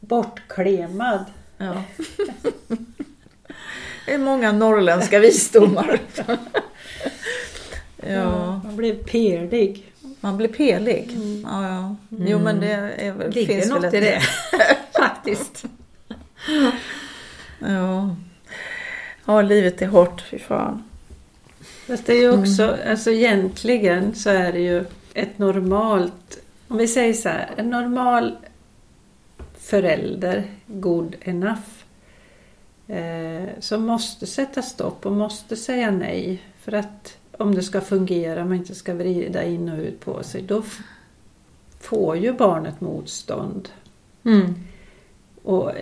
bortklemad. 0.00 1.24
Ja. 1.58 1.82
Det 4.06 4.14
är 4.14 4.18
många 4.18 4.52
norrländska 4.52 5.18
visdomar. 5.18 6.00
Ja, 8.06 8.60
Man 8.64 8.76
blir 8.76 8.94
pelig. 8.94 9.92
man 10.20 10.36
blir 10.36 10.48
pelig. 10.48 11.10
Ja, 11.44 11.68
ja. 11.68 11.96
Jo 12.10 12.38
men 12.38 12.60
det 12.60 12.72
är, 12.72 13.12
väl- 13.12 13.30
Ligger 13.30 13.54
finns 13.54 13.66
väl 13.70 13.74
något 13.74 13.84
ett... 13.84 13.94
i 13.94 14.00
det 14.00 14.20
faktiskt. 14.98 15.64
Ja. 17.58 18.16
ja, 19.24 19.42
livet 19.42 19.82
är 19.82 19.86
hårt, 19.86 20.20
fy 20.30 20.38
fan. 20.38 20.82
Fast 21.86 22.06
det 22.06 22.12
är 22.12 22.20
ju 22.20 22.40
också, 22.40 22.76
alltså 22.90 23.10
egentligen 23.10 24.14
så 24.14 24.30
är 24.30 24.52
det 24.52 24.60
ju 24.60 24.84
ett 25.14 25.38
normalt, 25.38 26.38
om 26.68 26.76
vi 26.76 26.88
säger 26.88 27.14
så 27.14 27.28
här, 27.28 27.50
en 27.56 27.70
normal 27.70 28.36
förälder, 29.54 30.44
good 30.66 31.16
enough, 31.20 31.68
eh, 32.88 33.48
som 33.58 33.86
måste 33.86 34.26
sätta 34.26 34.62
stopp 34.62 35.06
och 35.06 35.12
måste 35.12 35.56
säga 35.56 35.90
nej. 35.90 36.42
För 36.60 36.72
att 36.72 37.18
om 37.38 37.54
det 37.54 37.62
ska 37.62 37.80
fungera, 37.80 38.44
man 38.44 38.56
inte 38.56 38.74
ska 38.74 38.94
vrida 38.94 39.44
in 39.44 39.68
och 39.68 39.78
ut 39.78 40.00
på 40.00 40.22
sig, 40.22 40.42
då 40.42 40.62
får 41.80 42.16
ju 42.16 42.32
barnet 42.32 42.80
motstånd. 42.80 43.68
Mm. 44.24 44.54
Och 45.42 45.72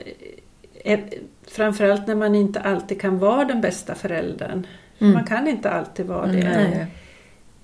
eh, 0.85 1.01
framförallt 1.47 2.07
när 2.07 2.15
man 2.15 2.35
inte 2.35 2.61
alltid 2.61 3.01
kan 3.01 3.19
vara 3.19 3.45
den 3.45 3.61
bästa 3.61 3.95
föräldern. 3.95 4.67
Mm. 4.99 5.15
Man 5.15 5.25
kan 5.25 5.49
inte 5.49 5.71
alltid 5.71 6.07
vara 6.07 6.27
det. 6.27 6.43
Nej. 6.43 6.87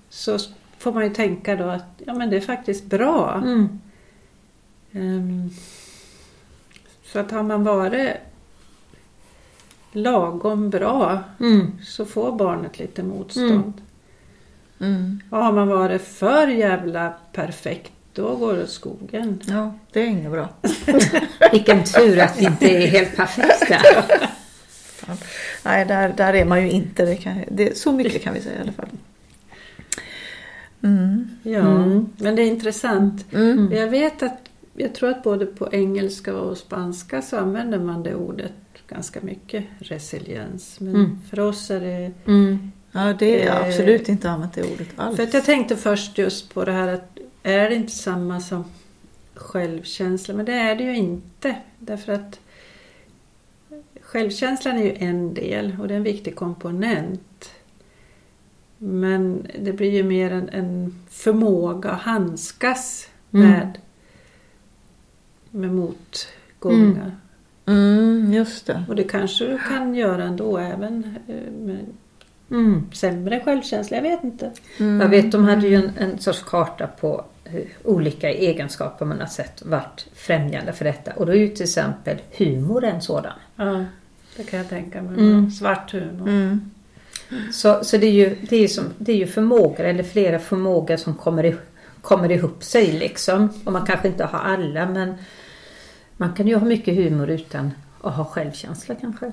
Så 0.09 0.37
får 0.77 0.93
man 0.93 1.03
ju 1.03 1.09
tänka 1.09 1.55
då 1.55 1.69
att 1.69 2.01
ja, 2.05 2.13
men 2.13 2.29
det 2.29 2.37
är 2.37 2.41
faktiskt 2.41 2.85
bra. 2.85 3.33
Mm. 3.45 3.79
Ehm, 4.91 5.49
så 7.05 7.19
att 7.19 7.31
har 7.31 7.43
man 7.43 7.63
varit 7.63 8.13
lagom 9.91 10.69
bra 10.69 11.23
Mm. 11.39 11.71
så 11.83 12.05
får 12.05 12.31
barnet 12.31 12.79
lite 12.79 13.03
motstånd. 13.03 13.73
Mm. 14.79 15.19
Och 15.29 15.37
har 15.37 15.51
man 15.51 15.67
varit 15.67 16.01
för 16.01 16.47
jävla 16.47 17.13
perfekt 17.33 17.91
då 18.13 18.35
går 18.35 18.53
det 18.53 18.63
åt 18.63 18.69
skogen. 18.69 19.41
Ja, 19.45 19.73
det 19.91 20.01
är 20.01 20.05
inget 20.05 20.31
bra. 20.31 20.49
Vilken 21.51 21.83
tur 21.83 22.19
att 22.19 22.39
vi 22.39 22.45
inte 22.45 22.69
är 22.69 22.87
helt 22.87 23.15
perfekta. 23.15 23.77
Nej, 25.63 25.85
där, 25.85 26.13
där 26.17 26.33
är 26.33 26.45
man 26.45 26.61
ju 26.61 26.71
inte. 26.71 27.05
Det 27.05 27.15
kan, 27.15 27.43
det, 27.51 27.77
så 27.77 27.91
mycket 27.91 28.23
kan 28.23 28.33
vi 28.33 28.41
säga 28.41 28.57
i 28.57 28.61
alla 28.61 28.71
fall. 28.71 28.89
Mm. 30.83 31.29
Ja, 31.43 31.59
Mm. 31.59 32.05
men 32.17 32.35
det 32.35 32.41
är 32.41 32.47
intressant. 32.47 33.25
Mm. 33.33 33.71
Jag 33.71 33.87
vet 33.87 34.23
att, 34.23 34.37
jag 34.73 34.93
tror 34.95 35.09
att 35.09 35.23
både 35.23 35.45
på 35.45 35.69
engelska 35.73 36.35
och 36.35 36.57
spanska 36.57 37.21
så 37.21 37.37
använder 37.37 37.79
man 37.79 38.03
det 38.03 38.15
ordet 38.15 38.51
ganska 38.87 39.19
mycket, 39.21 39.65
resiliens. 39.79 40.79
Men 40.79 40.95
Mm. 40.95 41.19
för 41.29 41.39
oss 41.39 41.69
är 41.71 41.79
det... 41.79 42.11
Mm. 42.25 42.71
Ja, 42.91 43.13
det 43.19 43.43
är 43.43 43.47
Eh, 43.61 43.67
absolut 43.67 44.09
inte 44.09 44.29
använt 44.29 44.53
det 44.53 44.63
ordet 44.73 44.87
alls. 44.95 45.15
För 45.15 45.23
att 45.23 45.33
jag 45.33 45.45
tänkte 45.45 45.75
först 45.75 46.17
just 46.17 46.53
på 46.53 46.65
det 46.65 46.71
här 46.71 46.87
att 46.87 47.17
är 47.43 47.69
det 47.69 47.75
inte 47.75 47.91
samma 47.91 48.39
som 48.41 48.63
självkänsla? 49.35 50.33
Men 50.33 50.45
det 50.45 50.53
är 50.53 50.75
det 50.75 50.83
ju 50.83 50.95
inte. 50.97 51.55
Därför 51.79 52.13
att 52.13 52.39
självkänslan 54.01 54.77
är 54.77 54.83
ju 54.83 54.95
en 54.99 55.33
del 55.33 55.75
och 55.81 55.87
det 55.87 55.93
är 55.93 55.97
en 55.97 56.03
viktig 56.03 56.35
komponent. 56.35 57.49
Men 58.77 59.47
det 59.59 59.73
blir 59.73 59.91
ju 59.91 60.03
mer 60.03 60.31
en, 60.31 60.49
en 60.49 60.95
förmåga 61.09 61.89
att 61.91 62.01
handskas 62.01 63.09
Mm. 63.31 63.49
med, 63.49 63.77
med 65.51 65.73
motgångar. 65.73 67.15
Mm, 67.65 68.33
just 68.33 68.65
det. 68.67 68.83
Och 68.87 68.95
det 68.95 69.03
kanske 69.03 69.45
du 69.45 69.57
kan 69.69 69.95
göra 69.95 70.23
ändå 70.23 70.57
även 70.57 71.15
eh, 71.27 71.51
med 71.65 71.85
Mm. 72.51 72.83
sämre 72.93 73.39
självkänsla. 73.45 73.97
Jag 73.97 74.01
vet 74.03 74.23
inte. 74.23 74.51
Mm. 74.79 75.01
Jag 75.01 75.09
vet, 75.09 75.31
de 75.31 75.43
hade 75.45 75.67
ju 75.67 75.75
en, 75.75 75.91
en 75.97 76.19
sorts 76.19 76.43
karta 76.43 76.87
på 76.87 77.25
olika 77.83 78.29
egenskaper 78.29 79.05
man 79.05 79.19
har 79.19 79.27
sett 79.27 79.61
varit 79.65 80.07
främjande 80.15 80.73
för 80.73 80.85
detta. 80.85 81.11
Och 81.13 81.25
då 81.25 81.31
är 81.31 81.35
ju 81.37 81.47
till 81.47 81.63
exempel 81.63 82.17
humor 82.37 82.83
en 82.83 83.01
sådan. 83.01 83.33
Ja, 83.55 83.85
det 84.37 84.43
kan 84.43 84.59
jag 84.59 84.69
tänka 84.69 85.01
mig. 85.01 85.13
Mm. 85.19 85.51
Svart 85.51 85.91
humor. 85.93 86.27
Mm. 86.29 86.71
Så, 87.51 87.83
så 87.83 87.97
det, 87.97 88.07
är 88.07 88.11
ju, 88.11 88.35
det, 88.49 88.55
är 88.55 88.59
ju 88.61 88.67
som, 88.67 88.83
det 88.97 89.11
är 89.11 89.15
ju 89.15 89.27
förmågor, 89.27 89.79
eller 89.85 90.03
flera 90.03 90.39
förmågor 90.39 90.97
som 90.97 91.13
kommer, 91.15 91.45
i, 91.45 91.55
kommer 92.01 92.31
ihop 92.31 92.63
sig 92.63 92.91
liksom. 92.91 93.49
Och 93.65 93.71
man 93.71 93.85
kanske 93.85 94.07
inte 94.07 94.25
har 94.25 94.39
alla 94.39 94.85
men 94.85 95.13
man 96.17 96.33
kan 96.33 96.47
ju 96.47 96.55
ha 96.55 96.65
mycket 96.65 96.95
humor 96.95 97.29
utan 97.29 97.71
att 98.01 98.13
ha 98.13 98.25
självkänsla 98.25 98.95
kanske. 98.95 99.31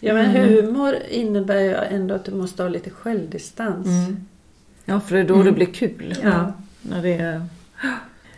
Ja, 0.00 0.14
men 0.14 0.36
Mm. 0.36 0.48
humor 0.48 0.96
innebär 1.10 1.60
ju 1.60 1.74
ändå 1.74 2.14
att 2.14 2.24
du 2.24 2.34
måste 2.34 2.62
ha 2.62 2.68
lite 2.70 2.90
självdistans. 2.90 3.86
Ja, 4.84 5.00
för 5.00 5.14
det 5.14 5.20
är 5.20 5.24
då 5.24 5.42
det 5.42 5.52
blir 5.52 5.66
kul. 5.66 6.14
Ja. 6.22 6.52
När 6.82 7.02
det 7.02 7.14
är... 7.14 7.46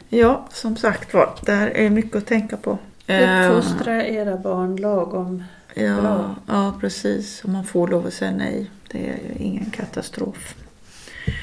Ja, 0.09 0.49
som 0.53 0.77
sagt 0.77 1.15
var, 1.15 1.35
det 1.47 1.53
här 1.53 1.67
är 1.71 1.91
mycket 1.91 2.17
att 2.17 2.27
tänka 2.27 2.57
på. 2.57 2.79
Eh, 3.07 3.51
Uppfostra 3.51 4.07
era 4.07 4.37
barn 4.37 4.77
lagom. 4.77 5.45
Ja, 5.85 6.35
ja, 6.47 6.75
precis. 6.81 7.45
Och 7.45 7.49
man 7.51 7.65
får 7.65 7.89
lov 7.89 8.07
att 8.07 8.15
säga 8.15 8.31
nej. 8.31 8.71
Det 8.93 8.99
är 9.11 9.17
ju 9.17 9.45
ingen 9.45 9.71
katastrof. 9.71 10.55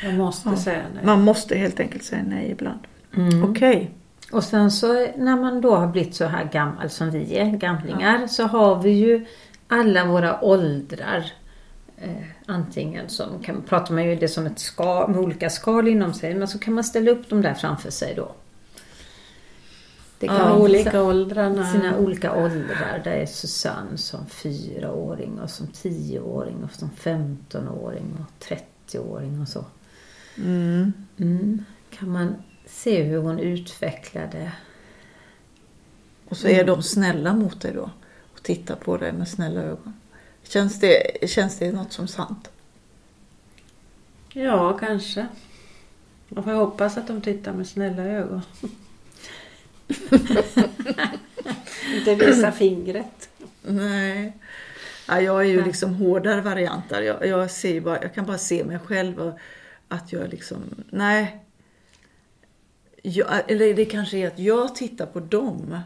Jag 0.04 0.14
måste 0.14 0.50
Ja. 0.50 0.58
säga 0.58 0.84
nej. 0.96 1.06
Man 1.06 1.22
måste 1.22 1.56
helt 1.58 1.80
enkelt 1.80 2.04
säga 2.04 2.24
nej 2.28 2.52
ibland. 2.52 2.80
Mm. 3.18 3.44
Okej. 3.44 3.92
Och 4.32 4.44
sen 4.44 4.72
så 4.72 4.94
när 5.18 5.36
man 5.42 5.62
då 5.62 5.76
har 5.76 5.88
blivit 5.88 6.16
så 6.16 6.26
här 6.26 6.44
gammal 6.46 6.90
som 6.90 7.12
vi 7.12 7.38
är, 7.38 7.46
gamlingar, 7.58 8.28
så 8.28 8.44
har 8.44 8.82
vi 8.82 8.90
ju 8.90 9.26
alla 9.68 10.06
våra 10.06 10.44
åldrar. 10.44 11.32
Eh, 11.98 12.10
antingen 12.46 13.10
som, 13.10 13.44
kan, 13.44 13.62
pratar 13.62 13.94
man 13.94 14.04
ju 14.06 14.16
det 14.16 14.28
som 14.28 14.46
ett 14.46 14.60
skal, 14.60 15.10
med 15.10 15.20
olika 15.20 15.50
skal 15.50 15.88
inom 15.88 16.14
sig, 16.14 16.36
men 16.36 16.48
så 16.48 16.60
kan 16.60 16.74
man 16.74 16.84
ställa 16.84 17.12
upp 17.12 17.30
dem 17.30 17.42
där 17.42 17.54
framför 17.54 17.92
sig 17.92 18.14
då. 18.16 18.32
Det 20.20 20.28
De 20.28 20.34
vara 20.34 20.58
olika 20.58 21.04
åldrarna. 21.04 21.72
sina 21.72 21.98
olika 21.98 22.36
åldrar. 22.36 23.02
Där 23.04 23.12
är 23.12 23.26
Susanne 23.26 23.98
som 23.98 24.26
fyraåring 24.26 25.40
och 25.40 25.50
som 25.50 25.68
tioåring 25.68 26.64
och 26.64 26.72
som 26.72 26.90
femtonåring 26.90 28.18
och 28.20 28.46
30-åring 28.46 29.42
och 29.42 29.48
så. 29.48 29.66
Mm. 30.38 30.94
Mm. 31.18 31.66
Kan 31.90 32.10
man 32.10 32.36
se 32.66 33.04
hur 33.04 33.18
hon 33.18 33.40
utvecklade 33.40 34.52
Och 36.30 36.38
så 36.38 36.48
är 36.48 36.64
de 36.66 36.84
snälla 36.84 37.34
mot 37.34 37.62
dig 37.62 37.74
då. 37.74 37.90
Och 38.34 38.44
tittar 38.44 38.76
på 38.76 38.98
dig 38.98 39.12
med 39.12 39.28
snälla 39.28 39.62
ögon. 39.62 39.94
Känns 40.44 40.80
det, 40.80 41.30
känns 41.30 41.58
det 41.60 41.72
något 41.72 41.94
som 41.94 42.08
sant? 42.08 42.50
Ja, 44.34 44.78
kanske. 44.78 45.28
Man 46.30 46.44
får 46.44 46.52
hoppas 46.52 46.98
att 46.98 47.08
de 47.08 47.22
tittar 47.22 47.54
med 47.54 47.68
snälla 47.68 48.04
ögon. 48.04 48.42
Inte 51.96 52.16
visa 52.16 52.52
fingret. 52.52 53.30
Nej. 53.62 54.34
Ja, 55.08 55.22
jag 55.22 55.42
är 55.42 55.46
ju 55.46 55.64
liksom 55.64 55.94
hårdare 55.94 56.42
varianter. 56.42 57.02
Jag, 57.02 57.28
jag, 57.28 57.52
ser 57.52 57.82
bara, 57.82 58.02
jag 58.02 58.14
kan 58.14 58.26
bara 58.26 58.38
se 58.38 58.64
mig 58.64 58.80
själv 58.80 59.20
och 59.20 59.38
att 59.88 60.14
jag 60.14 60.30
liksom, 60.30 60.64
nej. 60.90 61.40
Jag, 63.02 63.52
eller 63.52 63.74
det 63.74 63.86
kanske 63.86 64.18
är 64.18 64.28
att 64.28 64.40
jag 64.40 64.76
tittar 64.76 65.06
på 65.06 65.20
dem, 65.20 65.80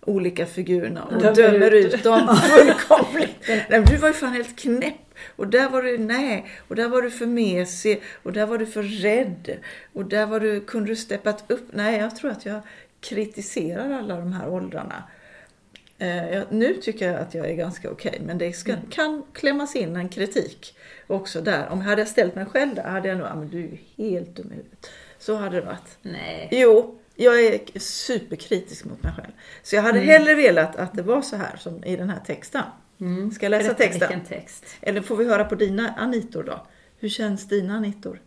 olika 0.00 0.46
figurerna 0.46 1.04
och 1.04 1.22
Dömer 1.22 1.34
dömer, 1.34 1.70
ut. 1.70 1.94
ut. 1.94 2.02
dem 2.02 2.36
fullkomligt. 2.42 3.48
nej, 3.68 3.84
du 3.86 3.96
var 3.96 4.08
ju 4.08 4.14
fan 4.14 4.32
helt 4.32 4.58
knäpp. 4.58 4.94
Och 5.36 5.48
där 5.48 5.68
var 5.68 5.82
du, 5.82 5.98
nej, 5.98 6.46
och 6.68 6.76
där 6.76 6.88
var 6.88 7.02
du 7.02 7.10
för 7.10 7.26
mesig 7.26 8.02
och 8.22 8.32
där 8.32 8.46
var 8.46 8.58
du 8.58 8.66
för 8.66 8.82
rädd. 8.82 9.58
Och 9.92 10.04
där 10.04 10.26
var 10.26 10.40
du, 10.40 10.60
kunde 10.60 10.90
du 10.90 10.96
steppat 10.96 11.44
upp. 11.50 11.68
Nej, 11.72 11.98
jag 12.00 12.16
tror 12.16 12.30
att 12.30 12.46
jag 12.46 12.60
kritiserar 13.00 13.90
alla 13.90 14.16
de 14.16 14.32
här 14.32 14.48
åldrarna. 14.48 15.04
Eh, 15.98 16.42
nu 16.50 16.74
tycker 16.74 17.12
jag 17.12 17.20
att 17.20 17.34
jag 17.34 17.50
är 17.50 17.54
ganska 17.54 17.90
okej 17.90 18.22
men 18.26 18.38
det 18.38 18.52
ska, 18.52 18.76
kan 18.90 19.22
klämmas 19.32 19.76
in 19.76 19.96
en 19.96 20.08
kritik 20.08 20.74
också 21.06 21.40
där. 21.40 21.68
Om 21.68 21.78
jag 21.78 21.86
hade 21.88 22.06
ställt 22.06 22.34
mig 22.34 22.46
själv 22.46 22.74
där 22.74 22.82
hade 22.82 23.08
jag 23.08 23.18
nog, 23.18 23.26
ah, 23.26 23.34
men 23.34 23.48
du 23.48 23.64
är 23.64 23.78
helt 23.96 24.36
dum 24.36 24.46
i 24.52 24.54
huvudet. 24.54 24.90
Så 25.18 25.36
hade 25.36 25.56
det 25.56 25.66
varit. 25.66 25.98
Nej. 26.02 26.48
Jo, 26.50 26.98
jag 27.14 27.40
är 27.44 27.78
superkritisk 27.78 28.84
mot 28.84 29.02
mig 29.02 29.12
själv. 29.16 29.32
Så 29.62 29.76
jag 29.76 29.82
hade 29.82 30.00
hellre 30.00 30.34
velat 30.34 30.76
att 30.76 30.94
det 30.94 31.02
var 31.02 31.22
så 31.22 31.36
här 31.36 31.56
som 31.56 31.84
i 31.84 31.96
den 31.96 32.10
här 32.10 32.20
texten. 32.26 32.62
Ska 33.34 33.44
jag 33.46 33.50
läsa 33.50 33.62
Berätta 33.62 33.84
texten? 33.84 34.08
Vilken 34.08 34.26
text? 34.26 34.64
Eller 34.80 35.02
får 35.02 35.16
vi 35.16 35.24
höra 35.24 35.44
på 35.44 35.54
dina 35.54 35.94
anitor 35.94 36.42
då? 36.42 36.66
Hur 36.98 37.08
känns 37.08 37.48
dina 37.48 37.74
anitor? 37.74 38.20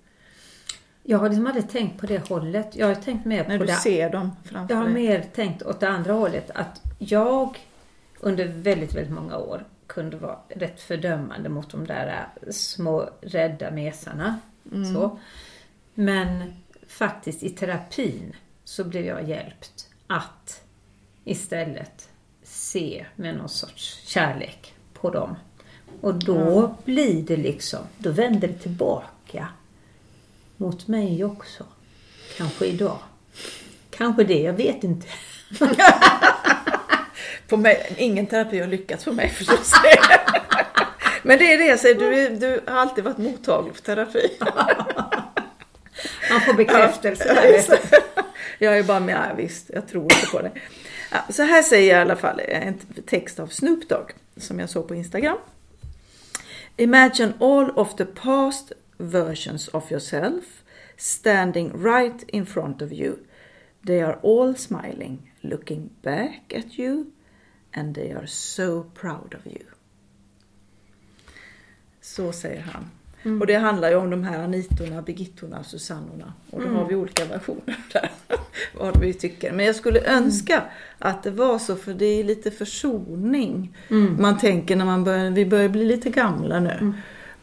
Jag 1.03 1.17
har 1.19 1.29
liksom 1.29 1.47
aldrig 1.47 1.69
tänkt 1.69 1.99
på 2.01 2.05
det 2.05 2.29
hållet. 2.29 2.75
Jag 2.75 2.87
har 2.87 2.95
tänkt 2.95 3.25
mer 3.25 3.47
När 3.47 3.57
på 3.57 3.63
du 3.63 3.71
det 3.71 3.75
ser 3.75 4.09
dem 4.09 4.31
framför 4.43 4.73
Jag 4.73 4.79
har 4.81 4.85
dig. 4.89 4.93
mer 4.93 5.25
tänkt 5.35 5.61
åt 5.63 5.79
det 5.79 5.89
andra 5.89 6.13
hållet. 6.13 6.51
Att 6.55 6.81
jag 6.99 7.57
under 8.19 8.45
väldigt, 8.47 8.93
väldigt 8.95 9.13
många 9.13 9.37
år 9.37 9.65
kunde 9.87 10.17
vara 10.17 10.37
rätt 10.49 10.81
fördömande 10.81 11.49
mot 11.49 11.69
de 11.71 11.87
där 11.87 12.27
äh, 12.41 12.51
små 12.51 13.09
rädda 13.21 13.71
mesarna. 13.71 14.39
Så. 14.93 15.19
Men 15.93 16.53
faktiskt 16.87 17.43
i 17.43 17.49
terapin 17.49 18.35
så 18.63 18.83
blev 18.83 19.05
jag 19.05 19.29
hjälpt 19.29 19.87
att 20.07 20.63
istället 21.23 22.09
se 22.43 23.05
med 23.15 23.35
någon 23.37 23.49
sorts 23.49 24.01
kärlek 24.05 24.73
på 24.93 25.09
dem. 25.09 25.35
Och 26.01 26.15
då 26.15 26.75
blir 26.85 27.23
det 27.23 27.37
liksom, 27.37 27.79
då 27.97 28.11
vänder 28.11 28.47
det 28.47 28.53
tillbaka 28.53 29.47
mot 30.57 30.87
mig 30.87 31.23
också. 31.23 31.63
Kanske 32.37 32.65
idag. 32.65 32.97
Kanske 33.89 34.23
det, 34.23 34.41
jag 34.41 34.53
vet 34.53 34.83
inte. 34.83 35.07
På 37.47 37.57
mig, 37.57 37.95
ingen 37.97 38.27
terapi 38.27 38.59
har 38.59 38.67
lyckats 38.67 39.03
för 39.03 39.11
mig 39.11 39.29
förstås. 39.29 39.71
Men 41.23 41.37
det 41.37 41.53
är 41.53 41.57
det 41.57 41.65
jag 41.65 41.79
säger, 41.79 41.95
du, 41.99 42.35
du 42.35 42.61
har 42.67 42.77
alltid 42.79 43.03
varit 43.03 43.17
mottaglig 43.17 43.75
för 43.75 43.81
terapi. 43.81 44.31
Man 46.31 46.41
får 46.41 46.53
bekräftelse 46.53 47.79
Ja. 48.15 48.23
Jag 48.59 48.77
är 48.77 48.83
bara 48.83 48.99
med, 48.99 49.15
ja, 49.15 49.35
visst, 49.37 49.69
jag 49.73 49.87
tror 49.87 50.03
inte 50.03 50.27
på 50.31 50.41
det. 50.41 50.51
Så 51.29 51.43
här 51.43 51.61
säger 51.61 51.93
jag 51.93 51.97
i 51.97 52.01
alla 52.01 52.15
fall 52.15 52.39
en 52.39 52.79
text 53.05 53.39
av 53.39 53.47
Snoop 53.47 53.89
Dogg 53.89 54.11
som 54.37 54.59
jag 54.59 54.69
såg 54.69 54.87
på 54.87 54.95
Instagram. 54.95 55.37
Imagine 56.77 57.33
all 57.39 57.69
of 57.69 57.95
the 57.95 58.05
past 58.05 58.71
versions 59.03 59.67
of 59.67 59.91
yourself 59.91 60.63
standing 60.97 61.83
right 61.83 62.23
in 62.27 62.45
front 62.45 62.81
of 62.81 62.91
you. 62.91 63.17
They 63.85 64.01
are 64.01 64.19
all 64.23 64.55
smiling, 64.55 65.31
looking 65.41 65.89
back 66.01 66.53
at 66.55 66.79
you 66.79 67.11
and 67.73 67.95
they 67.95 68.11
are 68.11 68.27
so 68.27 68.85
proud 68.93 69.35
of 69.35 69.47
you. 69.47 69.65
Så 72.01 72.31
säger 72.31 72.61
han. 72.61 72.89
Och 73.39 73.47
det 73.47 73.55
handlar 73.55 73.89
ju 73.89 73.95
om 73.95 74.09
de 74.09 74.23
här 74.23 74.43
Anitorna, 74.43 75.01
Birgittorna, 75.01 75.63
Susannorna. 75.63 76.33
Och 76.49 76.61
då 76.61 76.67
har 76.67 76.87
vi 76.87 76.95
olika 76.95 77.25
versioner 77.25 77.77
där. 77.93 78.11
vad 78.77 78.99
vi 78.99 79.13
tycker. 79.13 79.51
Men 79.51 79.65
jag 79.65 79.75
skulle 79.75 80.01
önska 80.05 80.63
att 80.99 81.23
det 81.23 81.31
var 81.31 81.59
så 81.59 81.75
för 81.75 81.93
det 81.93 82.05
är 82.05 82.23
lite 82.23 82.51
försoning. 82.51 83.77
Man 84.19 84.37
tänker 84.37 84.75
när 84.75 84.85
man 84.85 85.03
börjar, 85.03 85.31
vi 85.31 85.45
börjar 85.45 85.69
bli 85.69 85.85
lite 85.85 86.09
gamla 86.09 86.59
nu. 86.59 86.93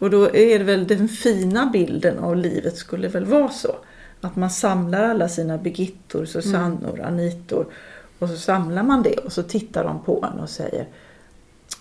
Och 0.01 0.11
då 0.11 0.34
är 0.36 0.59
det 0.59 0.64
väl 0.64 0.86
den 0.86 1.09
fina 1.09 1.66
bilden 1.66 2.18
av 2.18 2.36
livet 2.36 2.76
skulle 2.76 3.09
väl 3.09 3.24
vara 3.24 3.48
så. 3.48 3.76
Att 4.20 4.36
man 4.36 4.51
samlar 4.51 5.03
alla 5.03 5.28
sina 5.28 5.59
Birgittor, 5.59 6.24
Susannor, 6.24 7.01
Anitor. 7.01 7.66
Och 8.18 8.28
så 8.28 8.36
samlar 8.36 8.82
man 8.82 9.03
det 9.03 9.16
och 9.16 9.32
så 9.32 9.42
tittar 9.42 9.84
de 9.84 10.03
på 10.05 10.28
en 10.32 10.40
och 10.40 10.51
säger 10.51 10.86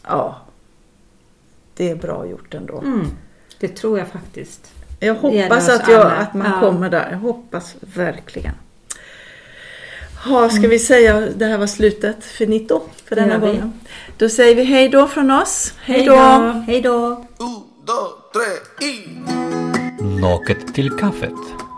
Ja, 0.08 0.42
det 1.76 1.90
är 1.90 1.96
bra 1.96 2.26
gjort 2.28 2.54
ändå. 2.54 2.78
Mm, 2.78 3.08
det 3.60 3.68
tror 3.68 4.00
jag 4.00 4.08
faktiskt. 4.08 4.72
Jag 5.00 5.16
hoppas 5.16 5.70
att, 5.70 5.88
jag, 5.88 6.02
alla. 6.02 6.16
att 6.16 6.34
man 6.34 6.52
Ja. 6.52 6.60
kommer 6.60 6.90
där. 6.90 7.08
Jag 7.12 7.18
hoppas 7.18 7.76
verkligen. 7.82 8.54
Ha, 10.26 10.50
ska 10.50 10.68
vi 10.68 10.80
säga 10.80 11.20
det 11.36 11.46
här 11.46 11.58
var 11.58 11.68
slutet? 11.68 12.24
Finito 12.26 12.82
för 13.06 13.16
denna 13.16 13.38
gången. 13.38 13.74
Då 14.18 14.30
säger 14.30 14.56
vi 14.56 14.64
hej 14.64 14.90
då 14.90 15.08
från 15.08 15.32
oss. 15.32 15.74
Hej 15.78 16.06
då! 16.06 16.16
Hej 16.68 16.82
då! 16.82 17.26
Dos, 17.90 18.18
tres 18.32 18.62
y... 18.82 19.24
Locket 20.22 20.74
till 20.76 20.92
kaffet. 20.92 21.69